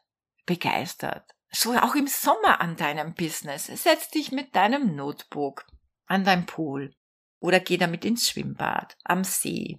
begeistert. 0.46 1.24
So 1.50 1.74
auch 1.74 1.94
im 1.94 2.06
Sommer 2.06 2.60
an 2.60 2.76
deinem 2.76 3.14
Business. 3.14 3.66
Setz 3.66 4.08
dich 4.08 4.32
mit 4.32 4.56
deinem 4.56 4.94
Notebook 4.96 5.66
an 6.06 6.24
dein 6.24 6.46
Pool 6.46 6.94
oder 7.40 7.60
geh 7.60 7.76
damit 7.76 8.04
ins 8.04 8.28
Schwimmbad, 8.28 8.96
am 9.04 9.24
See, 9.24 9.78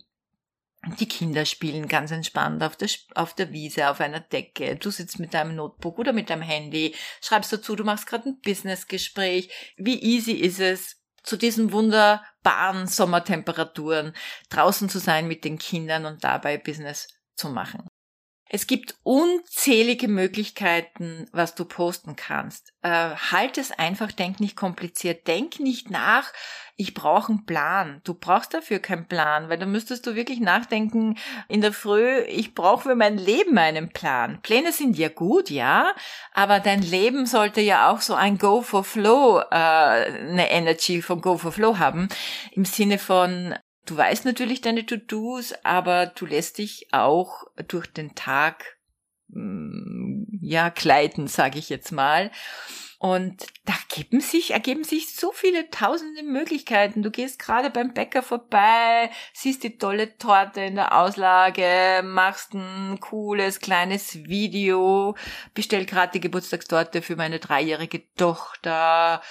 die 0.99 1.07
Kinder 1.07 1.45
spielen 1.45 1.87
ganz 1.87 2.11
entspannt 2.11 2.61
auf 2.61 2.75
der, 2.75 2.89
auf 3.15 3.33
der 3.33 3.51
Wiese, 3.53 3.89
auf 3.89 4.01
einer 4.01 4.19
Decke. 4.19 4.75
Du 4.75 4.91
sitzt 4.91 5.17
mit 5.17 5.33
deinem 5.33 5.55
Notebook 5.55 5.97
oder 5.97 6.11
mit 6.11 6.29
deinem 6.29 6.41
Handy, 6.41 6.93
schreibst 7.21 7.53
dazu, 7.53 7.75
du 7.75 7.85
machst 7.85 8.05
gerade 8.05 8.29
ein 8.29 8.39
Businessgespräch. 8.41 9.49
Wie 9.77 10.01
easy 10.01 10.33
ist 10.33 10.59
es, 10.59 11.01
zu 11.23 11.37
diesen 11.37 11.71
wunderbaren 11.71 12.87
Sommertemperaturen 12.87 14.13
draußen 14.49 14.89
zu 14.89 14.99
sein 14.99 15.27
mit 15.29 15.45
den 15.45 15.57
Kindern 15.57 16.05
und 16.05 16.21
dabei 16.25 16.57
Business 16.57 17.07
zu 17.35 17.47
machen. 17.47 17.87
Es 18.55 18.67
gibt 18.67 18.93
unzählige 19.01 20.07
Möglichkeiten, 20.07 21.25
was 21.31 21.55
du 21.55 21.65
posten 21.65 22.15
kannst. 22.15 22.71
Äh, 22.83 23.15
halt 23.31 23.57
es 23.57 23.71
einfach, 23.71 24.11
denk 24.11 24.39
nicht 24.39 24.55
kompliziert, 24.55 25.25
denk 25.25 25.59
nicht 25.59 25.89
nach, 25.89 26.31
ich 26.75 26.93
brauche 26.93 27.31
einen 27.31 27.47
Plan. 27.47 28.01
Du 28.03 28.13
brauchst 28.13 28.53
dafür 28.53 28.77
keinen 28.77 29.07
Plan, 29.07 29.49
weil 29.49 29.57
da 29.57 29.65
müsstest 29.65 30.05
du 30.05 30.13
wirklich 30.13 30.39
nachdenken 30.39 31.17
in 31.47 31.61
der 31.61 31.73
Früh, 31.73 32.19
ich 32.27 32.53
brauche 32.53 32.89
für 32.89 32.95
mein 32.95 33.17
Leben 33.17 33.57
einen 33.57 33.89
Plan. 33.89 34.39
Pläne 34.43 34.71
sind 34.71 34.99
ja 34.99 35.09
gut, 35.09 35.49
ja, 35.49 35.95
aber 36.31 36.59
dein 36.59 36.83
Leben 36.83 37.25
sollte 37.25 37.59
ja 37.59 37.89
auch 37.89 38.01
so 38.01 38.13
ein 38.13 38.37
Go 38.37 38.61
for 38.61 38.83
Flow, 38.83 39.39
äh, 39.39 39.55
eine 39.55 40.51
Energy 40.51 41.01
von 41.01 41.21
Go 41.21 41.39
for 41.39 41.53
Flow 41.53 41.79
haben, 41.79 42.07
im 42.51 42.65
Sinne 42.65 42.99
von 42.99 43.55
Du 43.85 43.97
weißt 43.97 44.25
natürlich 44.25 44.61
deine 44.61 44.85
To-Dos, 44.85 45.53
aber 45.63 46.05
du 46.05 46.25
lässt 46.25 46.57
dich 46.57 46.87
auch 46.93 47.45
durch 47.67 47.87
den 47.87 48.15
Tag 48.15 48.77
mm, 49.27 50.23
ja 50.41 50.69
gleiten, 50.69 51.27
sage 51.27 51.59
ich 51.59 51.69
jetzt 51.69 51.91
mal. 51.91 52.31
Und 53.03 53.47
da 53.65 53.73
ergeben 53.73 54.21
sich, 54.21 54.51
ergeben 54.51 54.85
sich 54.85 55.13
so 55.13 55.33
viele 55.33 55.69
tausende 55.69 56.23
Möglichkeiten. 56.23 57.03
Du 57.03 57.11
gehst 57.11 57.37
gerade 57.37 57.69
beim 57.69 57.93
Bäcker 57.93 58.23
vorbei, 58.23 59.09
siehst 59.33 59.63
die 59.63 59.77
tolle 59.77 60.17
Torte 60.17 60.61
in 60.61 60.75
der 60.75 60.97
Auslage, 60.97 62.01
machst 62.05 62.53
ein 62.53 63.01
cooles 63.01 63.59
kleines 63.59 64.23
Video, 64.23 65.17
bestell 65.53 65.85
gerade 65.85 66.13
die 66.13 66.21
Geburtstagstorte 66.21 67.01
für 67.01 67.17
meine 67.17 67.39
dreijährige 67.39 68.03
Tochter. 68.15 69.21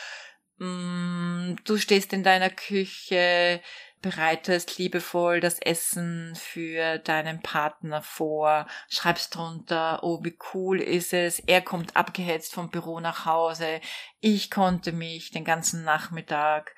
Mm, 0.59 1.57
du 1.65 1.79
stehst 1.79 2.13
in 2.13 2.23
deiner 2.23 2.51
Küche, 2.51 3.63
bereitest 4.03 4.79
liebevoll 4.79 5.41
das 5.41 5.59
Essen 5.61 6.35
für 6.37 6.99
deinen 6.99 7.41
Partner 7.41 8.03
vor, 8.03 8.67
schreibst 8.91 9.35
drunter, 9.35 10.01
oh, 10.03 10.23
wie 10.23 10.37
cool 10.53 10.81
ist 10.81 11.15
es, 11.15 11.39
er 11.39 11.63
kommt 11.63 11.97
abgehetzt 11.97 12.53
vom 12.53 12.71
Büro 12.71 13.01
nach 13.01 13.25
Hause, 13.25 13.81
ich 14.21 14.51
konnte 14.51 14.93
mich 14.93 15.31
den 15.31 15.45
ganzen 15.45 15.85
Nachmittag 15.85 16.75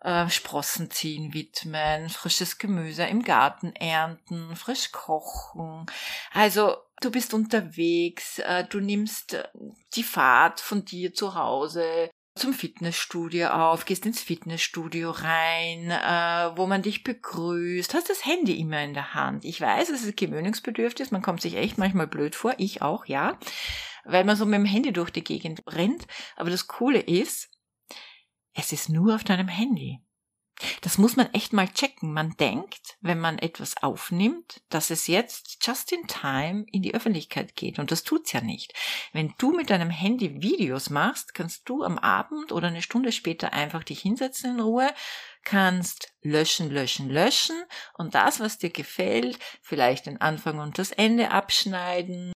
äh, 0.00 0.28
Sprossen 0.28 0.90
ziehen 0.90 1.34
widmen, 1.34 2.08
frisches 2.08 2.58
Gemüse 2.58 3.04
im 3.04 3.22
Garten 3.24 3.74
ernten, 3.74 4.54
frisch 4.54 4.92
kochen. 4.92 5.86
Also 6.32 6.76
du 7.00 7.10
bist 7.10 7.34
unterwegs, 7.34 8.38
äh, 8.38 8.64
du 8.64 8.80
nimmst 8.80 9.34
äh, 9.34 9.48
die 9.94 10.04
Fahrt 10.04 10.60
von 10.60 10.84
dir 10.84 11.14
zu 11.14 11.34
Hause, 11.34 12.10
zum 12.38 12.54
Fitnessstudio 12.54 13.48
auf, 13.48 13.84
gehst 13.84 14.06
ins 14.06 14.20
Fitnessstudio 14.20 15.10
rein, 15.10 15.90
äh, 15.90 16.56
wo 16.56 16.66
man 16.66 16.82
dich 16.82 17.04
begrüßt, 17.04 17.94
hast 17.94 18.08
das 18.08 18.24
Handy 18.24 18.58
immer 18.58 18.82
in 18.82 18.94
der 18.94 19.14
Hand. 19.14 19.44
Ich 19.44 19.60
weiß, 19.60 19.90
es 19.90 20.04
ist 20.04 20.16
gewöhnungsbedürftig, 20.16 21.10
man 21.10 21.22
kommt 21.22 21.42
sich 21.42 21.56
echt 21.56 21.78
manchmal 21.78 22.06
blöd 22.06 22.34
vor, 22.34 22.54
ich 22.58 22.82
auch, 22.82 23.06
ja, 23.06 23.38
weil 24.04 24.24
man 24.24 24.36
so 24.36 24.46
mit 24.46 24.54
dem 24.54 24.64
Handy 24.64 24.92
durch 24.92 25.10
die 25.10 25.24
Gegend 25.24 25.62
rennt. 25.66 26.06
Aber 26.36 26.50
das 26.50 26.66
Coole 26.66 27.00
ist, 27.00 27.50
es 28.54 28.72
ist 28.72 28.88
nur 28.88 29.14
auf 29.14 29.24
deinem 29.24 29.48
Handy. 29.48 30.00
Das 30.80 30.98
muss 30.98 31.16
man 31.16 31.32
echt 31.34 31.52
mal 31.52 31.68
checken. 31.68 32.12
Man 32.12 32.36
denkt, 32.36 32.96
wenn 33.00 33.20
man 33.20 33.38
etwas 33.38 33.76
aufnimmt, 33.82 34.60
dass 34.68 34.90
es 34.90 35.06
jetzt 35.06 35.64
just 35.64 35.92
in 35.92 36.06
time 36.06 36.64
in 36.72 36.82
die 36.82 36.94
Öffentlichkeit 36.94 37.54
geht. 37.54 37.78
Und 37.78 37.90
das 37.90 38.02
tut's 38.02 38.32
ja 38.32 38.40
nicht. 38.40 38.72
Wenn 39.12 39.34
du 39.38 39.52
mit 39.52 39.70
deinem 39.70 39.90
Handy 39.90 40.42
Videos 40.42 40.90
machst, 40.90 41.34
kannst 41.34 41.68
du 41.68 41.84
am 41.84 41.98
Abend 41.98 42.50
oder 42.52 42.68
eine 42.68 42.82
Stunde 42.82 43.12
später 43.12 43.52
einfach 43.52 43.84
dich 43.84 44.00
hinsetzen 44.00 44.54
in 44.54 44.60
Ruhe, 44.60 44.92
kannst 45.44 46.12
löschen, 46.22 46.70
löschen, 46.70 47.08
löschen 47.08 47.56
und 47.94 48.14
das, 48.14 48.40
was 48.40 48.58
dir 48.58 48.70
gefällt, 48.70 49.38
vielleicht 49.62 50.06
den 50.06 50.20
Anfang 50.20 50.58
und 50.58 50.78
das 50.78 50.90
Ende 50.90 51.30
abschneiden 51.30 52.32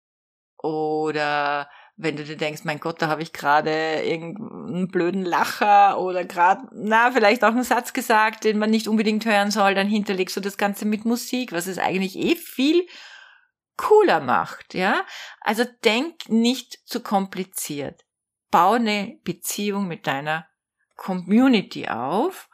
oder 0.62 1.70
wenn 2.02 2.16
du 2.16 2.24
dir 2.24 2.36
denkst, 2.36 2.64
mein 2.64 2.80
Gott, 2.80 3.02
da 3.02 3.08
habe 3.08 3.22
ich 3.22 3.32
gerade 3.32 4.02
irgendeinen 4.02 4.88
blöden 4.88 5.24
Lacher 5.24 6.00
oder 6.00 6.26
gerade, 6.26 6.68
na, 6.74 7.12
vielleicht 7.12 7.44
auch 7.44 7.50
einen 7.50 7.64
Satz 7.64 7.94
gesagt, 7.94 8.44
den 8.44 8.58
man 8.58 8.72
nicht 8.72 8.88
unbedingt 8.88 9.26
hören 9.26 9.52
soll, 9.52 9.76
dann 9.76 9.88
hinterlegst 9.88 10.36
du 10.36 10.42
das 10.42 10.58
Ganze 10.58 10.86
mit 10.86 11.06
Musik, 11.06 11.52
was 11.52 11.68
es 11.68 11.78
eigentlich 11.78 12.18
eh 12.18 12.36
viel 12.36 12.88
cooler 13.78 14.20
macht, 14.20 14.74
ja? 14.74 15.06
Also 15.42 15.64
denk 15.84 16.28
nicht 16.28 16.80
zu 16.86 17.02
kompliziert. 17.02 18.04
Bau 18.50 18.74
eine 18.74 19.20
Beziehung 19.24 19.88
mit 19.88 20.08
deiner 20.08 20.48
Community 20.96 21.88
auf 21.88 22.50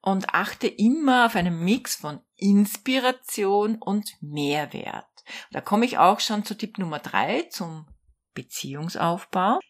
und 0.00 0.34
achte 0.34 0.66
immer 0.66 1.26
auf 1.26 1.36
einen 1.36 1.64
Mix 1.64 1.94
von 1.94 2.20
Inspiration 2.36 3.76
und 3.80 4.10
Mehrwert. 4.20 5.06
Da 5.52 5.60
komme 5.60 5.84
ich 5.84 5.98
auch 5.98 6.18
schon 6.18 6.44
zu 6.44 6.56
Tipp 6.56 6.78
Nummer 6.78 6.98
drei, 6.98 7.42
zum 7.50 7.86
Beziehungsaufbau. 8.34 9.60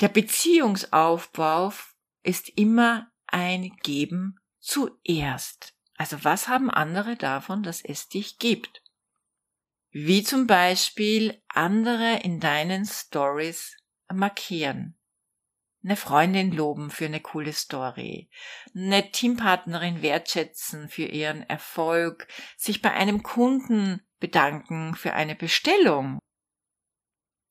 Der 0.00 0.08
Beziehungsaufbau 0.08 1.72
ist 2.22 2.48
immer 2.50 3.10
ein 3.26 3.70
Geben 3.82 4.38
zuerst. 4.60 5.74
Also 5.96 6.22
was 6.24 6.48
haben 6.48 6.70
andere 6.70 7.16
davon, 7.16 7.62
dass 7.62 7.82
es 7.82 8.08
dich 8.08 8.38
gibt? 8.38 8.82
Wie 9.90 10.22
zum 10.22 10.46
Beispiel 10.46 11.42
andere 11.48 12.20
in 12.22 12.40
deinen 12.40 12.84
Stories 12.84 13.76
markieren. 14.12 14.98
eine 15.82 15.96
Freundin 15.96 16.50
loben 16.52 16.90
für 16.90 17.06
eine 17.06 17.20
coole 17.20 17.52
Story, 17.52 18.28
eine 18.74 19.10
Teampartnerin 19.12 20.02
wertschätzen 20.02 20.88
für 20.88 21.04
ihren 21.04 21.48
Erfolg, 21.48 22.26
sich 22.56 22.82
bei 22.82 22.90
einem 22.90 23.22
Kunden 23.22 24.04
bedanken 24.18 24.96
für 24.96 25.12
eine 25.12 25.36
Bestellung. 25.36 26.18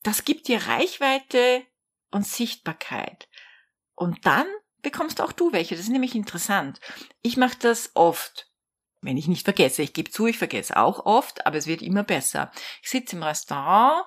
Das 0.05 0.23
gibt 0.23 0.47
dir 0.47 0.67
Reichweite 0.67 1.65
und 2.11 2.27
Sichtbarkeit. 2.27 3.27
Und 3.95 4.23
dann 4.27 4.45
bekommst 4.83 5.19
auch 5.19 5.31
du 5.31 5.51
welche. 5.51 5.73
Das 5.73 5.85
ist 5.85 5.91
nämlich 5.91 6.13
interessant. 6.13 6.79
Ich 7.23 7.37
mache 7.37 7.57
das 7.59 7.89
oft. 7.95 8.51
Wenn 9.01 9.17
ich 9.17 9.27
nicht 9.27 9.45
vergesse. 9.45 9.81
Ich 9.81 9.93
gebe 9.93 10.11
zu, 10.11 10.27
ich 10.27 10.37
vergesse 10.37 10.77
auch 10.77 11.07
oft, 11.07 11.47
aber 11.47 11.57
es 11.57 11.65
wird 11.65 11.81
immer 11.81 12.03
besser. 12.03 12.51
Ich 12.83 12.91
sitze 12.91 13.15
im 13.15 13.23
Restaurant, 13.23 14.05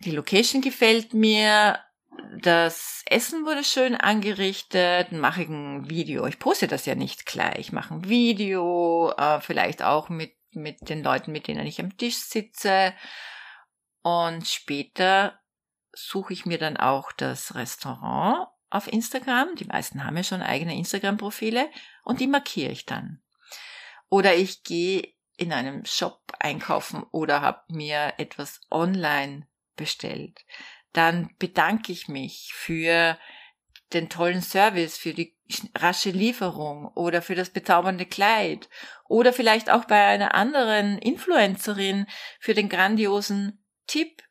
die 0.00 0.10
Location 0.10 0.60
gefällt 0.60 1.14
mir, 1.14 1.78
das 2.40 3.02
Essen 3.06 3.46
wurde 3.46 3.62
schön 3.62 3.94
angerichtet, 3.94 5.12
mache 5.12 5.42
ich 5.42 5.48
ein 5.48 5.88
Video. 5.88 6.26
Ich 6.26 6.40
poste 6.40 6.66
das 6.66 6.86
ja 6.86 6.96
nicht 6.96 7.24
gleich. 7.24 7.58
Ich 7.58 7.72
mache 7.72 7.94
ein 7.94 8.08
Video, 8.08 9.12
äh, 9.16 9.40
vielleicht 9.40 9.80
auch 9.84 10.08
mit, 10.08 10.32
mit 10.50 10.88
den 10.88 11.04
Leuten, 11.04 11.30
mit 11.30 11.46
denen 11.46 11.66
ich 11.68 11.80
am 11.80 11.96
Tisch 11.96 12.16
sitze. 12.16 12.94
Und 14.04 14.46
später 14.46 15.40
suche 15.94 16.34
ich 16.34 16.44
mir 16.44 16.58
dann 16.58 16.76
auch 16.76 17.10
das 17.10 17.54
Restaurant 17.54 18.48
auf 18.68 18.86
Instagram. 18.86 19.56
Die 19.56 19.64
meisten 19.64 20.04
haben 20.04 20.16
ja 20.18 20.22
schon 20.22 20.42
eigene 20.42 20.76
Instagram-Profile 20.76 21.70
und 22.04 22.20
die 22.20 22.26
markiere 22.26 22.70
ich 22.70 22.84
dann. 22.84 23.22
Oder 24.10 24.34
ich 24.34 24.62
gehe 24.62 25.08
in 25.38 25.54
einem 25.54 25.86
Shop 25.86 26.20
einkaufen 26.38 27.02
oder 27.12 27.40
habe 27.40 27.62
mir 27.68 28.12
etwas 28.18 28.60
online 28.70 29.48
bestellt. 29.74 30.44
Dann 30.92 31.30
bedanke 31.38 31.90
ich 31.90 32.06
mich 32.06 32.52
für 32.54 33.18
den 33.94 34.10
tollen 34.10 34.42
Service, 34.42 34.98
für 34.98 35.14
die 35.14 35.34
rasche 35.74 36.10
Lieferung 36.10 36.88
oder 36.88 37.22
für 37.22 37.34
das 37.34 37.48
bezaubernde 37.48 38.04
Kleid 38.04 38.68
oder 39.08 39.32
vielleicht 39.32 39.70
auch 39.70 39.86
bei 39.86 40.04
einer 40.04 40.34
anderen 40.34 40.98
Influencerin 40.98 42.06
für 42.38 42.52
den 42.52 42.68
grandiosen 42.68 43.63
Tipp. 43.86 44.22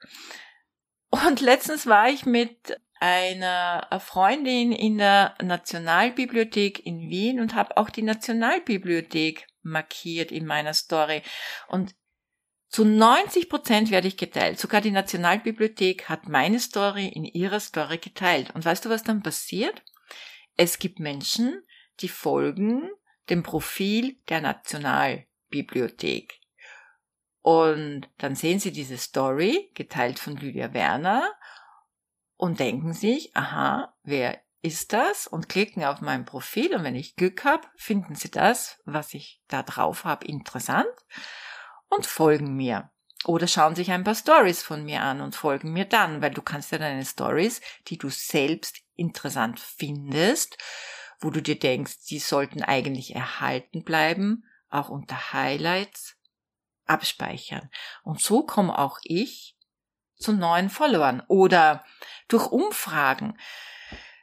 Und 1.09 1.41
letztens 1.41 1.85
war 1.87 2.09
ich 2.09 2.25
mit 2.25 2.79
einer 2.99 3.87
Freundin 3.99 4.71
in 4.71 4.97
der 4.97 5.35
Nationalbibliothek 5.41 6.85
in 6.85 7.09
Wien 7.09 7.39
und 7.39 7.53
habe 7.53 7.77
auch 7.77 7.89
die 7.89 8.01
Nationalbibliothek 8.01 9.45
markiert 9.61 10.31
in 10.31 10.45
meiner 10.45 10.73
Story. 10.73 11.21
Und 11.67 11.95
zu 12.69 12.85
90 12.85 13.49
Prozent 13.49 13.91
werde 13.91 14.07
ich 14.07 14.17
geteilt. 14.17 14.59
Sogar 14.59 14.81
die 14.81 14.91
Nationalbibliothek 14.91 16.09
hat 16.09 16.27
meine 16.27 16.59
Story 16.59 17.07
in 17.07 17.25
ihrer 17.25 17.59
Story 17.59 17.97
geteilt. 17.97 18.55
Und 18.55 18.65
weißt 18.65 18.85
du, 18.85 18.89
was 18.89 19.03
dann 19.03 19.21
passiert? 19.21 19.83
Es 20.55 20.79
gibt 20.79 20.99
Menschen, 20.99 21.61
die 21.99 22.07
folgen 22.07 22.89
dem 23.29 23.43
Profil 23.43 24.17
der 24.29 24.41
Nationalbibliothek. 24.41 26.39
Und 27.43 28.09
dann 28.19 28.35
sehen 28.35 28.59
sie 28.59 28.71
diese 28.71 28.97
Story, 28.97 29.69
geteilt 29.73 30.17
von 30.17 30.37
Lydia 30.37 30.73
Werner, 30.73 31.29
und 32.37 32.59
denken 32.59 32.93
sich, 32.93 33.35
aha, 33.35 33.93
wer 34.03 34.41
ist 34.61 34.93
das? 34.93 35.27
Und 35.27 35.49
klicken 35.49 35.83
auf 35.83 35.99
mein 35.99 36.23
Profil. 36.23 36.73
Und 36.73 36.85
wenn 36.85 36.95
ich 36.95 37.17
Glück 37.17 37.43
habe, 37.43 37.67
finden 37.75 38.15
sie 38.15 38.31
das, 38.31 38.81
was 38.85 39.13
ich 39.13 39.41
da 39.49 39.61
drauf 39.61 40.05
habe, 40.05 40.25
interessant 40.25 40.87
und 41.89 42.05
folgen 42.05 42.55
mir. 42.55 42.89
Oder 43.25 43.47
schauen 43.47 43.75
sich 43.75 43.91
ein 43.91 44.05
paar 44.05 44.15
Stories 44.15 44.63
von 44.63 44.85
mir 44.85 45.01
an 45.01 45.19
und 45.19 45.35
folgen 45.35 45.73
mir 45.73 45.85
dann, 45.85 46.21
weil 46.21 46.31
du 46.31 46.41
kannst 46.41 46.71
ja 46.71 46.77
deine 46.77 47.05
Stories, 47.05 47.59
die 47.87 47.97
du 47.97 48.09
selbst 48.09 48.77
interessant 48.95 49.59
findest, 49.59 50.57
wo 51.19 51.29
du 51.29 51.41
dir 51.41 51.59
denkst, 51.59 52.05
die 52.09 52.19
sollten 52.19 52.63
eigentlich 52.63 53.15
erhalten 53.15 53.83
bleiben, 53.83 54.45
auch 54.69 54.87
unter 54.87 55.33
Highlights 55.33 56.17
abspeichern. 56.85 57.69
Und 58.03 58.21
so 58.21 58.43
komme 58.43 58.77
auch 58.77 58.99
ich 59.03 59.55
zu 60.17 60.33
neuen 60.33 60.69
Followern 60.69 61.21
oder 61.27 61.83
durch 62.27 62.47
Umfragen. 62.47 63.37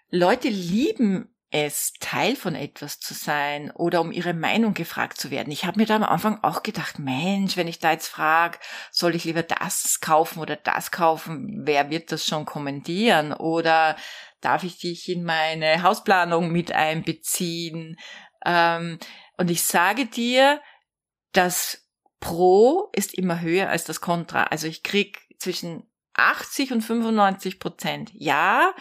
Leute 0.09 0.49
lieben 0.49 1.35
es, 1.51 1.95
Teil 1.99 2.37
von 2.37 2.55
etwas 2.55 3.01
zu 3.01 3.13
sein 3.13 3.73
oder 3.73 4.01
um 4.01 4.13
ihre 4.13 4.35
Meinung 4.35 4.73
gefragt 4.73 5.21
zu 5.21 5.31
werden. 5.31 5.53
Ich 5.53 5.65
habe 5.65 5.81
mir 5.81 5.87
da 5.87 5.97
am 5.97 6.05
Anfang 6.05 6.43
auch 6.43 6.63
gedacht, 6.63 6.99
Mensch, 6.99 7.57
wenn 7.57 7.69
ich 7.69 7.81
da 7.81 7.91
jetzt 7.91 8.07
frage, 8.07 8.59
soll 8.93 9.17
ich 9.17 9.25
lieber 9.25 9.43
das 9.43 10.01
kaufen 10.01 10.39
oder 10.39 10.57
das 10.57 10.93
kaufen, 10.93 11.63
wer 11.67 11.91
wird 11.91 12.13
das 12.13 12.25
schon 12.25 12.45
kommentieren? 12.45 13.33
Oder 13.33 13.97
darf 14.41 14.63
ich 14.63 14.79
dich 14.79 15.09
in 15.09 15.25
meine 15.25 15.83
Hausplanung 15.83 16.53
mit 16.53 16.71
einbeziehen? 16.73 17.99
Ähm, 18.47 18.99
und 19.37 19.51
ich 19.51 19.65
sage 19.65 20.07
dir, 20.07 20.61
das 21.33 21.80
Pro 22.21 22.91
ist 22.93 23.15
immer 23.15 23.41
höher 23.41 23.69
als 23.69 23.85
das 23.85 24.01
Contra. 24.01 24.45
Also 24.45 24.67
ich 24.67 24.83
krieg 24.83 25.21
zwischen 25.39 25.91
80 26.15 26.73
und 26.73 26.83
95 26.83 27.59
Prozent. 27.59 28.11
Ja, 28.15 28.75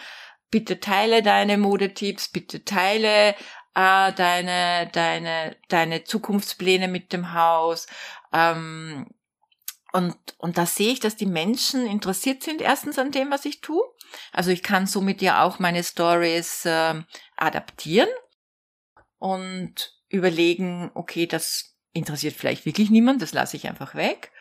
bitte 0.50 0.80
teile 0.80 1.22
deine 1.22 1.56
Modetipps, 1.56 2.28
bitte 2.28 2.64
teile 2.64 3.34
äh, 3.74 4.12
deine, 4.12 4.90
deine, 4.92 5.56
deine 5.68 6.04
Zukunftspläne 6.04 6.88
mit 6.88 7.12
dem 7.12 7.32
Haus. 7.32 7.86
Ähm, 8.32 9.06
und, 9.92 10.16
und 10.38 10.58
da 10.58 10.66
sehe 10.66 10.92
ich, 10.92 11.00
dass 11.00 11.16
die 11.16 11.26
Menschen 11.26 11.86
interessiert 11.86 12.42
sind 12.42 12.60
erstens 12.60 12.98
an 12.98 13.10
dem, 13.10 13.30
was 13.30 13.44
ich 13.44 13.60
tue. 13.60 13.82
Also 14.32 14.50
ich 14.50 14.62
kann 14.62 14.86
somit 14.86 15.22
ja 15.22 15.44
auch 15.44 15.58
meine 15.58 15.82
Stories 15.82 16.64
äh, 16.64 17.02
adaptieren 17.36 18.08
und 19.18 19.94
überlegen, 20.08 20.90
okay, 20.94 21.26
das 21.26 21.76
interessiert 21.92 22.34
vielleicht 22.34 22.66
wirklich 22.66 22.90
niemand, 22.90 23.22
das 23.22 23.32
lasse 23.32 23.56
ich 23.56 23.68
einfach 23.68 23.94
weg. 23.94 24.32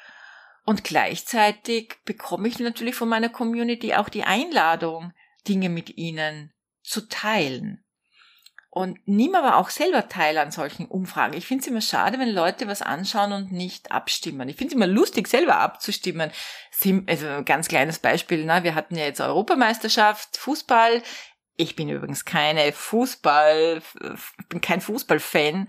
Und 0.66 0.84
gleichzeitig 0.84 1.96
bekomme 2.06 2.48
ich 2.48 2.60
natürlich 2.60 2.96
von 2.96 3.10
meiner 3.10 3.30
Community 3.30 3.96
auch 3.96 4.10
die 4.10 4.24
Einladung, 4.24 5.14
Dinge 5.48 5.70
mit 5.70 5.98
ihnen 5.98 6.54
zu 6.84 7.08
teilen. 7.08 7.84
Und 8.72 9.00
nimm 9.06 9.34
aber 9.34 9.58
auch 9.58 9.72
selber 9.72 10.10
teil 10.10 10.38
an 10.38 10.52
solchen 10.52 10.86
Umfragen. 10.86 11.36
Ich 11.36 11.48
finde 11.48 11.64
es 11.64 11.68
immer 11.68 11.82
schade, 11.82 12.20
wenn 12.20 12.30
Leute 12.30 12.68
was 12.68 12.84
anschauen 12.84 13.34
und 13.34 13.52
nicht 13.52 13.92
abstimmen. 13.92 14.48
Ich 14.48 14.58
finde 14.58 14.74
es 14.74 14.76
immer 14.76 14.86
lustig, 14.86 15.28
selber 15.28 15.56
abzustimmen. 15.56 16.32
Also 17.08 17.44
ganz 17.44 17.68
kleines 17.68 17.98
Beispiel, 17.98 18.46
ne? 18.46 18.64
wir 18.64 18.76
hatten 18.76 18.96
ja 18.96 19.06
jetzt 19.06 19.22
Europameisterschaft, 19.22 20.38
Fußball. 20.38 21.02
Ich 21.56 21.76
bin 21.76 21.90
übrigens 21.90 22.26
keine 22.26 22.72
Fußball, 22.72 23.82
bin 24.50 24.62
kein 24.62 24.82
Fußballfan, 24.82 25.68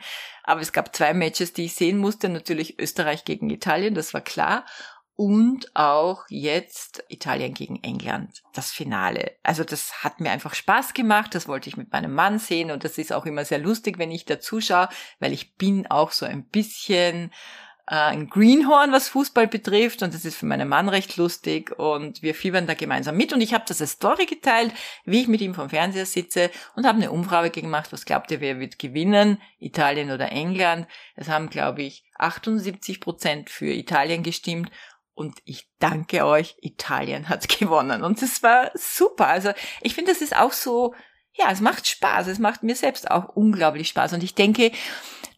aber 0.50 0.60
es 0.60 0.72
gab 0.72 0.94
zwei 0.94 1.14
Matches, 1.14 1.52
die 1.52 1.66
ich 1.66 1.74
sehen 1.74 1.98
musste. 1.98 2.28
Natürlich 2.28 2.78
Österreich 2.78 3.24
gegen 3.24 3.50
Italien, 3.50 3.94
das 3.94 4.12
war 4.12 4.20
klar. 4.20 4.66
Und 5.14 5.70
auch 5.76 6.24
jetzt 6.30 7.04
Italien 7.08 7.52
gegen 7.52 7.82
England, 7.82 8.42
das 8.54 8.70
Finale. 8.70 9.36
Also 9.42 9.64
das 9.64 10.02
hat 10.02 10.18
mir 10.18 10.30
einfach 10.30 10.54
Spaß 10.54 10.94
gemacht, 10.94 11.34
das 11.34 11.46
wollte 11.46 11.68
ich 11.68 11.76
mit 11.76 11.92
meinem 11.92 12.14
Mann 12.14 12.38
sehen 12.38 12.70
und 12.70 12.84
das 12.84 12.96
ist 12.96 13.12
auch 13.12 13.26
immer 13.26 13.44
sehr 13.44 13.58
lustig, 13.58 13.98
wenn 13.98 14.10
ich 14.10 14.24
da 14.24 14.40
zuschaue, 14.40 14.88
weil 15.18 15.34
ich 15.34 15.56
bin 15.56 15.86
auch 15.88 16.10
so 16.12 16.24
ein 16.24 16.44
bisschen 16.44 17.30
äh, 17.90 17.94
ein 17.94 18.30
Greenhorn, 18.30 18.92
was 18.92 19.08
Fußball 19.08 19.48
betrifft 19.48 20.02
und 20.02 20.14
das 20.14 20.24
ist 20.24 20.36
für 20.36 20.46
meinen 20.46 20.68
Mann 20.68 20.88
recht 20.88 21.16
lustig 21.16 21.76
und 21.76 22.22
wir 22.22 22.36
fiebern 22.36 22.68
da 22.68 22.74
gemeinsam 22.74 23.16
mit 23.16 23.32
und 23.32 23.40
ich 23.40 23.52
habe 23.52 23.64
das 23.66 23.80
als 23.80 23.92
Story 23.92 24.26
geteilt, 24.26 24.72
wie 25.04 25.22
ich 25.22 25.28
mit 25.28 25.40
ihm 25.40 25.54
vom 25.54 25.70
Fernseher 25.70 26.06
sitze 26.06 26.50
und 26.76 26.86
habe 26.86 26.98
eine 26.98 27.10
Umfrage 27.10 27.50
gemacht, 27.50 27.92
was 27.92 28.04
glaubt 28.04 28.30
ihr, 28.30 28.40
wer 28.40 28.60
wird 28.60 28.78
gewinnen, 28.78 29.42
Italien 29.58 30.12
oder 30.12 30.30
England? 30.30 30.86
Es 31.16 31.28
haben, 31.28 31.50
glaube 31.50 31.82
ich, 31.82 32.04
78 32.16 33.00
Prozent 33.00 33.50
für 33.50 33.72
Italien 33.72 34.22
gestimmt 34.22 34.70
und 35.14 35.40
ich 35.44 35.68
danke 35.80 36.24
euch, 36.24 36.56
Italien 36.60 37.28
hat 37.28 37.48
gewonnen. 37.58 38.02
Und 38.02 38.22
es 38.22 38.42
war 38.42 38.70
super. 38.74 39.26
Also 39.26 39.50
ich 39.82 39.94
finde, 39.94 40.12
das 40.12 40.22
ist 40.22 40.36
auch 40.36 40.52
so, 40.52 40.94
ja, 41.34 41.50
es 41.50 41.60
macht 41.60 41.86
Spaß. 41.86 42.26
Es 42.28 42.38
macht 42.38 42.62
mir 42.62 42.74
selbst 42.74 43.10
auch 43.10 43.28
unglaublich 43.28 43.88
Spaß. 43.88 44.12
Und 44.12 44.22
ich 44.22 44.34
denke, 44.34 44.72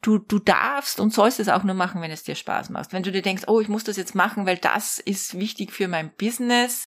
du, 0.02 0.18
du 0.18 0.38
darfst 0.38 1.00
und 1.00 1.14
sollst 1.14 1.40
es 1.40 1.48
auch 1.48 1.62
nur 1.62 1.74
machen, 1.74 2.02
wenn 2.02 2.10
es 2.10 2.24
dir 2.24 2.34
Spaß 2.34 2.70
macht. 2.70 2.92
Wenn 2.92 3.02
du 3.02 3.12
dir 3.12 3.22
denkst, 3.22 3.44
oh, 3.46 3.60
ich 3.60 3.68
muss 3.68 3.84
das 3.84 3.96
jetzt 3.96 4.14
machen, 4.14 4.46
weil 4.46 4.58
das 4.58 4.98
ist 4.98 5.38
wichtig 5.38 5.72
für 5.72 5.88
mein 5.88 6.14
Business, 6.16 6.84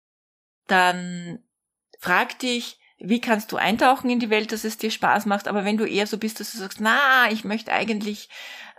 dann 0.67 1.39
frag 1.99 2.39
dich, 2.39 2.79
wie 2.97 3.21
kannst 3.21 3.51
du 3.51 3.57
eintauchen 3.57 4.09
in 4.09 4.19
die 4.19 4.29
Welt, 4.29 4.51
dass 4.51 4.63
es 4.63 4.77
dir 4.77 4.91
Spaß 4.91 5.25
macht? 5.25 5.47
Aber 5.47 5.65
wenn 5.65 5.77
du 5.77 5.85
eher 5.85 6.07
so 6.07 6.17
bist, 6.17 6.39
dass 6.39 6.51
du 6.51 6.57
sagst, 6.57 6.79
na, 6.81 7.29
ich 7.31 7.43
möchte 7.43 7.71
eigentlich 7.71 8.29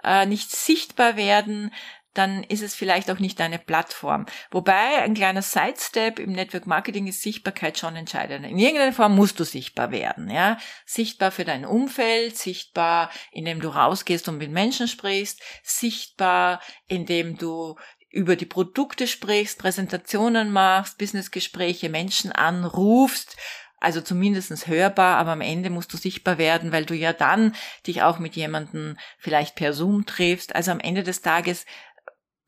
äh, 0.02 0.26
nicht 0.26 0.50
sichtbar 0.50 1.16
werden, 1.16 1.72
dann 2.14 2.44
ist 2.44 2.62
es 2.62 2.74
vielleicht 2.74 3.10
auch 3.10 3.18
nicht 3.18 3.38
deine 3.40 3.58
Plattform. 3.58 4.26
Wobei 4.50 5.02
ein 5.02 5.14
kleiner 5.14 5.42
Sidestep 5.42 6.18
im 6.18 6.32
Network 6.32 6.66
Marketing 6.66 7.06
ist 7.06 7.22
Sichtbarkeit 7.22 7.78
schon 7.78 7.96
entscheidend. 7.96 8.46
In 8.46 8.58
irgendeiner 8.58 8.92
Form 8.92 9.14
musst 9.14 9.38
du 9.40 9.44
sichtbar 9.44 9.90
werden, 9.90 10.30
ja. 10.30 10.58
Sichtbar 10.86 11.30
für 11.30 11.44
dein 11.44 11.64
Umfeld, 11.64 12.36
sichtbar, 12.36 13.10
indem 13.32 13.60
du 13.60 13.68
rausgehst 13.68 14.28
und 14.28 14.38
mit 14.38 14.50
Menschen 14.50 14.88
sprichst, 14.88 15.42
sichtbar, 15.62 16.60
indem 16.86 17.36
du 17.36 17.76
über 18.10 18.36
die 18.36 18.46
Produkte 18.46 19.08
sprichst, 19.08 19.58
Präsentationen 19.58 20.52
machst, 20.52 20.98
Businessgespräche, 20.98 21.88
Menschen 21.88 22.30
anrufst, 22.30 23.36
also 23.84 24.00
zumindestens 24.00 24.66
hörbar, 24.66 25.18
aber 25.18 25.32
am 25.32 25.42
Ende 25.42 25.68
musst 25.68 25.92
du 25.92 25.98
sichtbar 25.98 26.38
werden, 26.38 26.72
weil 26.72 26.86
du 26.86 26.94
ja 26.94 27.12
dann 27.12 27.54
dich 27.86 28.02
auch 28.02 28.18
mit 28.18 28.34
jemandem 28.34 28.96
vielleicht 29.18 29.56
per 29.56 29.74
Zoom 29.74 30.06
triffst. 30.06 30.54
Also 30.54 30.70
am 30.70 30.80
Ende 30.80 31.02
des 31.02 31.20
Tages 31.20 31.66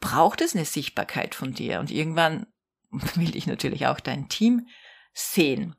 braucht 0.01 0.41
es 0.41 0.55
eine 0.55 0.65
Sichtbarkeit 0.65 1.35
von 1.35 1.53
dir 1.53 1.81
und 1.81 1.91
irgendwann 1.91 2.47
will 2.91 3.37
ich 3.37 3.47
natürlich 3.47 3.87
auch 3.87 4.01
dein 4.01 4.29
Team 4.29 4.69
sehen. 5.13 5.77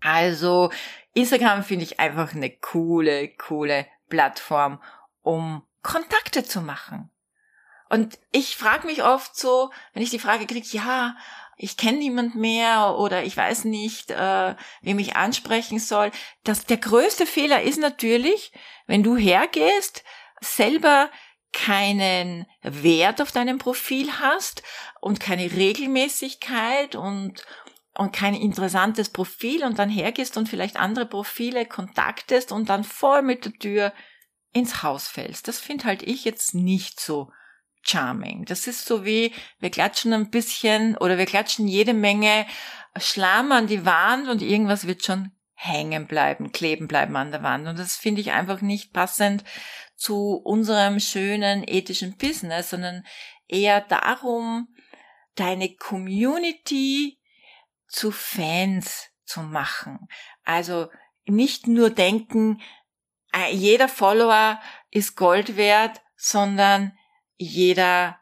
Also 0.00 0.70
Instagram 1.14 1.64
finde 1.64 1.84
ich 1.84 1.98
einfach 1.98 2.34
eine 2.34 2.50
coole, 2.50 3.28
coole 3.36 3.86
Plattform, 4.08 4.80
um 5.22 5.62
Kontakte 5.82 6.44
zu 6.44 6.60
machen. 6.60 7.10
Und 7.88 8.18
ich 8.32 8.56
frage 8.56 8.86
mich 8.86 9.02
oft 9.02 9.36
so, 9.36 9.70
wenn 9.92 10.02
ich 10.02 10.10
die 10.10 10.18
Frage 10.18 10.46
kriege, 10.46 10.66
ja, 10.72 11.16
ich 11.56 11.76
kenne 11.76 11.98
niemand 11.98 12.34
mehr 12.34 12.96
oder 12.98 13.24
ich 13.24 13.36
weiß 13.36 13.64
nicht, 13.64 14.10
äh, 14.10 14.54
wem 14.82 14.98
ich 14.98 15.16
ansprechen 15.16 15.78
soll. 15.78 16.10
Das, 16.44 16.66
der 16.66 16.76
größte 16.76 17.24
Fehler 17.24 17.62
ist 17.62 17.78
natürlich, 17.78 18.52
wenn 18.86 19.02
du 19.02 19.16
hergehst, 19.16 20.04
selber 20.40 21.10
keinen 21.56 22.44
Wert 22.62 23.22
auf 23.22 23.32
deinem 23.32 23.56
Profil 23.56 24.12
hast 24.20 24.62
und 25.00 25.20
keine 25.20 25.50
Regelmäßigkeit 25.50 26.94
und, 26.94 27.46
und 27.94 28.12
kein 28.12 28.34
interessantes 28.34 29.08
Profil 29.08 29.64
und 29.64 29.78
dann 29.78 29.88
hergehst 29.88 30.36
und 30.36 30.50
vielleicht 30.50 30.76
andere 30.76 31.06
Profile 31.06 31.64
kontaktest 31.64 32.52
und 32.52 32.68
dann 32.68 32.84
voll 32.84 33.22
mit 33.22 33.46
der 33.46 33.54
Tür 33.54 33.92
ins 34.52 34.82
Haus 34.82 35.08
fällst. 35.08 35.48
Das 35.48 35.58
finde 35.58 35.86
halt 35.86 36.02
ich 36.02 36.26
jetzt 36.26 36.54
nicht 36.54 37.00
so 37.00 37.32
charming. 37.80 38.44
Das 38.44 38.66
ist 38.66 38.84
so 38.84 39.06
wie, 39.06 39.32
wir 39.58 39.70
klatschen 39.70 40.12
ein 40.12 40.30
bisschen 40.30 40.94
oder 40.98 41.16
wir 41.16 41.26
klatschen 41.26 41.66
jede 41.68 41.94
Menge 41.94 42.46
Schlamm 42.98 43.50
an 43.50 43.66
die 43.66 43.86
Wand 43.86 44.28
und 44.28 44.42
irgendwas 44.42 44.86
wird 44.86 45.04
schon 45.04 45.30
hängen 45.54 46.06
bleiben, 46.06 46.52
kleben 46.52 46.86
bleiben 46.86 47.16
an 47.16 47.30
der 47.30 47.42
Wand. 47.42 47.66
Und 47.66 47.78
das 47.78 47.96
finde 47.96 48.20
ich 48.20 48.32
einfach 48.32 48.60
nicht 48.60 48.92
passend 48.92 49.42
zu 49.96 50.36
unserem 50.36 51.00
schönen 51.00 51.64
ethischen 51.66 52.16
Business, 52.16 52.70
sondern 52.70 53.04
eher 53.48 53.80
darum, 53.80 54.68
deine 55.34 55.74
Community 55.74 57.18
zu 57.88 58.10
Fans 58.10 59.10
zu 59.24 59.40
machen. 59.40 60.08
Also 60.44 60.88
nicht 61.24 61.66
nur 61.66 61.90
denken, 61.90 62.60
äh, 63.32 63.52
jeder 63.52 63.88
Follower 63.88 64.60
ist 64.90 65.16
Gold 65.16 65.56
wert, 65.56 66.00
sondern 66.16 66.96
jeder, 67.36 68.18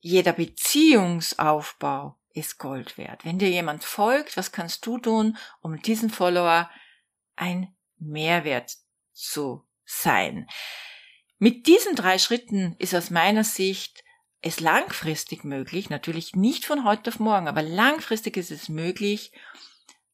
jeder 0.00 0.32
Beziehungsaufbau 0.32 2.18
ist 2.32 2.58
Gold 2.58 2.98
wert. 2.98 3.24
Wenn 3.24 3.38
dir 3.38 3.50
jemand 3.50 3.84
folgt, 3.84 4.36
was 4.36 4.52
kannst 4.52 4.84
du 4.86 4.98
tun, 4.98 5.36
um 5.60 5.80
diesen 5.80 6.10
Follower 6.10 6.70
ein 7.36 7.74
Mehrwert 7.98 8.76
zu 9.12 9.66
sein? 9.84 10.48
Mit 11.38 11.66
diesen 11.66 11.96
drei 11.96 12.18
Schritten 12.18 12.76
ist 12.78 12.94
aus 12.94 13.10
meiner 13.10 13.44
Sicht 13.44 14.04
es 14.40 14.60
langfristig 14.60 15.42
möglich, 15.42 15.90
natürlich 15.90 16.34
nicht 16.34 16.66
von 16.66 16.84
heute 16.84 17.10
auf 17.10 17.18
morgen, 17.18 17.48
aber 17.48 17.62
langfristig 17.62 18.36
ist 18.36 18.50
es 18.50 18.68
möglich, 18.68 19.32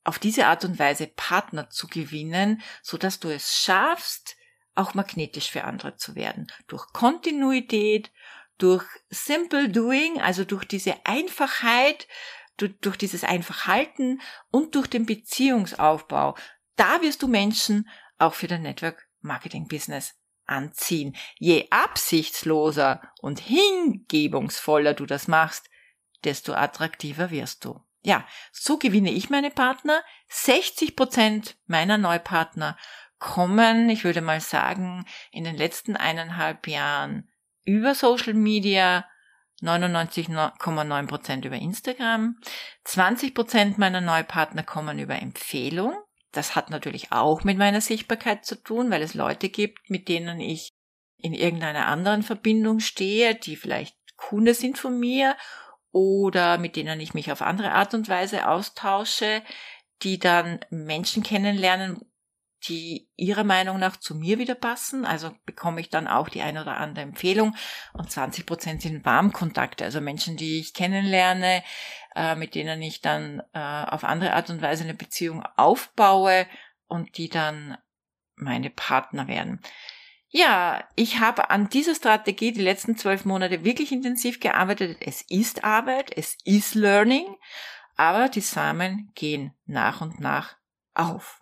auf 0.04 0.18
diese 0.18 0.46
Art 0.46 0.64
und 0.64 0.78
Weise 0.78 1.08
Partner 1.08 1.68
zu 1.68 1.88
gewinnen, 1.88 2.62
so 2.82 2.96
dass 2.96 3.20
du 3.20 3.28
es 3.28 3.56
schaffst, 3.56 4.36
auch 4.74 4.94
magnetisch 4.94 5.50
für 5.50 5.64
andere 5.64 5.96
zu 5.96 6.14
werden. 6.14 6.46
Durch 6.68 6.86
Kontinuität, 6.92 8.10
durch 8.56 8.84
Simple 9.08 9.68
Doing, 9.68 10.20
also 10.20 10.44
durch 10.44 10.64
diese 10.64 10.94
Einfachheit, 11.04 12.06
durch, 12.56 12.96
dieses 12.96 13.24
Einfachhalten 13.24 14.20
und 14.50 14.74
durch 14.74 14.86
den 14.86 15.06
Beziehungsaufbau. 15.06 16.36
Da 16.76 17.02
wirst 17.02 17.22
du 17.22 17.28
Menschen 17.28 17.88
auch 18.18 18.34
für 18.34 18.48
dein 18.48 18.62
Network 18.62 19.08
Marketing 19.22 19.66
Business 19.66 20.19
anziehen. 20.50 21.16
Je 21.38 21.68
absichtsloser 21.70 23.00
und 23.20 23.40
hingebungsvoller 23.40 24.94
du 24.94 25.06
das 25.06 25.28
machst, 25.28 25.68
desto 26.24 26.52
attraktiver 26.52 27.30
wirst 27.30 27.64
du. 27.64 27.80
Ja, 28.02 28.26
so 28.52 28.78
gewinne 28.78 29.10
ich 29.10 29.30
meine 29.30 29.50
Partner. 29.50 30.02
60 30.28 30.96
Prozent 30.96 31.56
meiner 31.66 31.98
Neupartner 31.98 32.76
kommen, 33.18 33.90
ich 33.90 34.04
würde 34.04 34.22
mal 34.22 34.40
sagen, 34.40 35.04
in 35.30 35.44
den 35.44 35.56
letzten 35.56 35.96
eineinhalb 35.96 36.66
Jahren 36.66 37.30
über 37.64 37.94
Social 37.94 38.34
Media, 38.34 39.04
99,9 39.60 41.06
Prozent 41.06 41.44
über 41.44 41.56
Instagram, 41.56 42.40
20 42.84 43.34
Prozent 43.34 43.78
meiner 43.78 44.00
Neupartner 44.00 44.62
kommen 44.62 44.98
über 44.98 45.20
Empfehlung. 45.20 45.94
Das 46.32 46.54
hat 46.54 46.70
natürlich 46.70 47.12
auch 47.12 47.44
mit 47.44 47.58
meiner 47.58 47.80
Sichtbarkeit 47.80 48.44
zu 48.44 48.62
tun, 48.62 48.90
weil 48.90 49.02
es 49.02 49.14
Leute 49.14 49.48
gibt, 49.48 49.90
mit 49.90 50.08
denen 50.08 50.40
ich 50.40 50.72
in 51.16 51.34
irgendeiner 51.34 51.86
anderen 51.86 52.22
Verbindung 52.22 52.80
stehe, 52.80 53.34
die 53.34 53.56
vielleicht 53.56 53.96
Kunde 54.16 54.54
sind 54.54 54.78
von 54.78 54.98
mir 54.98 55.36
oder 55.92 56.58
mit 56.58 56.76
denen 56.76 57.00
ich 57.00 57.14
mich 57.14 57.32
auf 57.32 57.42
andere 57.42 57.72
Art 57.72 57.94
und 57.94 58.08
Weise 58.08 58.48
austausche, 58.48 59.42
die 60.02 60.18
dann 60.18 60.60
Menschen 60.70 61.22
kennenlernen, 61.22 62.00
die 62.68 63.08
ihrer 63.16 63.44
Meinung 63.44 63.78
nach 63.78 63.96
zu 63.96 64.14
mir 64.14 64.38
wieder 64.38 64.54
passen. 64.54 65.04
Also 65.04 65.32
bekomme 65.46 65.80
ich 65.80 65.88
dann 65.88 66.06
auch 66.06 66.28
die 66.28 66.42
eine 66.42 66.62
oder 66.62 66.76
andere 66.76 67.04
Empfehlung. 67.04 67.54
Und 67.92 68.10
20 68.10 68.46
Prozent 68.46 68.82
sind 68.82 69.04
Warmkontakte, 69.04 69.84
also 69.84 70.00
Menschen, 70.00 70.36
die 70.36 70.60
ich 70.60 70.74
kennenlerne, 70.74 71.62
äh, 72.14 72.34
mit 72.34 72.54
denen 72.54 72.82
ich 72.82 73.00
dann 73.00 73.42
äh, 73.52 73.58
auf 73.58 74.04
andere 74.04 74.34
Art 74.34 74.50
und 74.50 74.62
Weise 74.62 74.84
eine 74.84 74.94
Beziehung 74.94 75.44
aufbaue 75.56 76.46
und 76.86 77.16
die 77.16 77.28
dann 77.28 77.78
meine 78.36 78.70
Partner 78.70 79.28
werden. 79.28 79.60
Ja, 80.32 80.84
ich 80.94 81.18
habe 81.18 81.50
an 81.50 81.68
dieser 81.68 81.94
Strategie 81.94 82.52
die 82.52 82.62
letzten 82.62 82.96
zwölf 82.96 83.24
Monate 83.24 83.64
wirklich 83.64 83.90
intensiv 83.90 84.38
gearbeitet. 84.38 84.98
Es 85.00 85.22
ist 85.22 85.64
Arbeit, 85.64 86.16
es 86.16 86.36
ist 86.44 86.74
Learning, 86.76 87.36
aber 87.96 88.28
die 88.28 88.40
Samen 88.40 89.10
gehen 89.14 89.52
nach 89.66 90.00
und 90.00 90.20
nach 90.20 90.56
auf. 90.94 91.40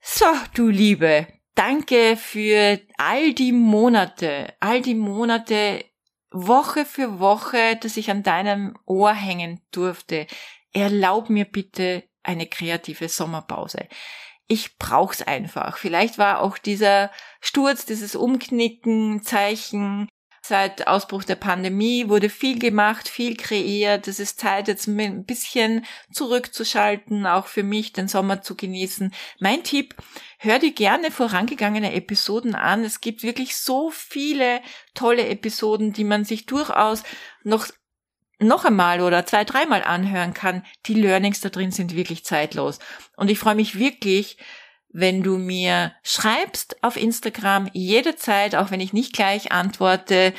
So, 0.00 0.26
du 0.54 0.68
Liebe, 0.68 1.26
danke 1.54 2.16
für 2.16 2.80
all 2.96 3.34
die 3.34 3.52
Monate, 3.52 4.54
all 4.60 4.80
die 4.80 4.94
Monate, 4.94 5.84
Woche 6.30 6.84
für 6.84 7.20
Woche, 7.20 7.76
dass 7.80 7.96
ich 7.96 8.10
an 8.10 8.22
deinem 8.22 8.76
Ohr 8.84 9.12
hängen 9.12 9.60
durfte. 9.70 10.26
Erlaub 10.72 11.30
mir 11.30 11.46
bitte 11.46 12.04
eine 12.22 12.46
kreative 12.46 13.08
Sommerpause. 13.08 13.88
Ich 14.46 14.78
brauch's 14.78 15.22
einfach. 15.22 15.78
Vielleicht 15.78 16.18
war 16.18 16.40
auch 16.40 16.58
dieser 16.58 17.10
Sturz, 17.40 17.86
dieses 17.86 18.14
Umknicken, 18.14 19.22
Zeichen, 19.22 20.08
Seit 20.48 20.86
Ausbruch 20.86 21.24
der 21.24 21.34
Pandemie 21.34 22.08
wurde 22.08 22.30
viel 22.30 22.58
gemacht, 22.58 23.06
viel 23.06 23.36
kreiert. 23.36 24.08
Es 24.08 24.18
ist 24.18 24.40
Zeit, 24.40 24.66
jetzt 24.66 24.86
ein 24.86 25.26
bisschen 25.26 25.84
zurückzuschalten, 26.10 27.26
auch 27.26 27.48
für 27.48 27.62
mich 27.62 27.92
den 27.92 28.08
Sommer 28.08 28.40
zu 28.40 28.56
genießen. 28.56 29.12
Mein 29.40 29.62
Tipp, 29.62 29.94
hör 30.38 30.58
dir 30.58 30.72
gerne 30.72 31.10
vorangegangene 31.10 31.92
Episoden 31.92 32.54
an. 32.54 32.82
Es 32.82 33.02
gibt 33.02 33.22
wirklich 33.22 33.56
so 33.56 33.90
viele 33.90 34.62
tolle 34.94 35.28
Episoden, 35.28 35.92
die 35.92 36.04
man 36.04 36.24
sich 36.24 36.46
durchaus 36.46 37.02
noch 37.44 37.66
noch 38.40 38.64
einmal 38.64 39.02
oder 39.02 39.26
zwei, 39.26 39.44
dreimal 39.44 39.82
anhören 39.82 40.32
kann. 40.32 40.64
Die 40.86 40.94
Learnings 40.94 41.40
da 41.40 41.50
drin 41.50 41.72
sind 41.72 41.94
wirklich 41.94 42.24
zeitlos. 42.24 42.78
Und 43.16 43.30
ich 43.30 43.38
freue 43.38 43.56
mich 43.56 43.78
wirklich, 43.78 44.38
wenn 44.90 45.22
du 45.22 45.38
mir 45.38 45.92
schreibst 46.02 46.82
auf 46.82 46.96
Instagram 46.96 47.68
jederzeit, 47.72 48.54
auch 48.54 48.70
wenn 48.70 48.80
ich 48.80 48.92
nicht 48.92 49.12
gleich 49.12 49.52
antworte, 49.52 50.32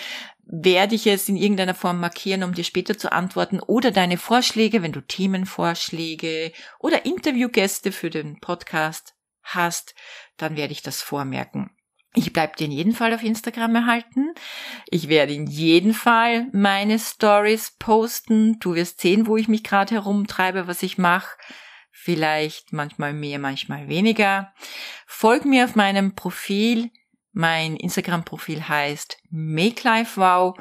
werde 0.51 0.95
ich 0.95 1.05
es 1.05 1.29
in 1.29 1.35
irgendeiner 1.35 1.75
Form 1.75 1.99
markieren, 1.99 2.43
um 2.43 2.53
dir 2.55 2.63
später 2.63 2.97
zu 2.97 3.12
antworten 3.12 3.59
oder 3.59 3.91
deine 3.91 4.17
Vorschläge, 4.17 4.81
wenn 4.81 4.91
du 4.91 5.01
Themenvorschläge 5.01 6.51
oder 6.79 7.05
Interviewgäste 7.05 7.91
für 7.91 8.09
den 8.09 8.39
Podcast 8.39 9.13
hast, 9.43 9.93
dann 10.38 10.57
werde 10.57 10.73
ich 10.73 10.81
das 10.81 11.01
vormerken. 11.03 11.69
Ich 12.15 12.33
bleibe 12.33 12.55
dir 12.57 12.65
in 12.65 12.71
jedem 12.71 12.93
Fall 12.93 13.13
auf 13.13 13.21
Instagram 13.21 13.75
erhalten. 13.75 14.33
Ich 14.89 15.09
werde 15.09 15.33
in 15.33 15.45
jedem 15.45 15.93
Fall 15.93 16.47
meine 16.51 16.97
Stories 16.97 17.75
posten. 17.77 18.59
Du 18.59 18.73
wirst 18.73 18.99
sehen, 18.99 19.27
wo 19.27 19.38
ich 19.38 19.47
mich 19.47 19.63
gerade 19.63 19.93
herumtreibe, 19.93 20.65
was 20.65 20.81
ich 20.81 20.97
mache 20.97 21.38
vielleicht 22.01 22.71
manchmal 22.71 23.13
mehr, 23.13 23.39
manchmal 23.39 23.89
weniger. 23.89 24.53
Folg 25.05 25.43
mir 25.45 25.65
auf 25.65 25.75
meinem 25.75 26.15
Profil. 26.15 26.91
Mein 27.33 27.75
Instagram-Profil 27.75 28.67
heißt 28.67 29.17
Make 29.29 29.83
Life 29.83 30.19
Wow. 30.19 30.57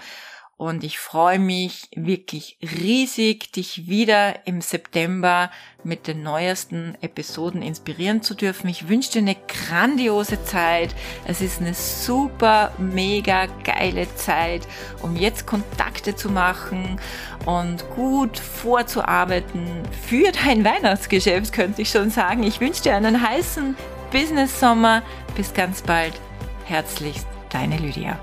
Und 0.58 0.82
ich 0.82 0.98
freue 0.98 1.38
mich 1.38 1.88
wirklich 1.94 2.58
riesig, 2.60 3.52
dich 3.52 3.86
wieder 3.86 4.44
im 4.44 4.60
September 4.60 5.52
mit 5.84 6.08
den 6.08 6.24
neuesten 6.24 6.96
Episoden 7.00 7.62
inspirieren 7.62 8.22
zu 8.22 8.34
dürfen. 8.34 8.68
Ich 8.68 8.88
wünsche 8.88 9.12
dir 9.12 9.18
eine 9.20 9.36
grandiose 9.36 10.42
Zeit. 10.44 10.96
Es 11.26 11.40
ist 11.40 11.60
eine 11.60 11.74
super, 11.74 12.72
mega 12.76 13.46
geile 13.62 14.12
Zeit, 14.16 14.66
um 15.00 15.14
jetzt 15.14 15.46
Kontakte 15.46 16.16
zu 16.16 16.28
machen 16.28 17.00
und 17.46 17.88
gut 17.90 18.36
vorzuarbeiten 18.36 19.84
für 20.08 20.32
dein 20.32 20.64
Weihnachtsgeschäft, 20.64 21.52
könnte 21.52 21.82
ich 21.82 21.90
schon 21.90 22.10
sagen. 22.10 22.42
Ich 22.42 22.60
wünsche 22.60 22.82
dir 22.82 22.96
einen 22.96 23.22
heißen 23.22 23.76
Business 24.10 24.58
Sommer. 24.58 25.02
Bis 25.36 25.54
ganz 25.54 25.82
bald. 25.82 26.14
Herzlichst, 26.64 27.28
deine 27.48 27.78
Lydia. 27.78 28.18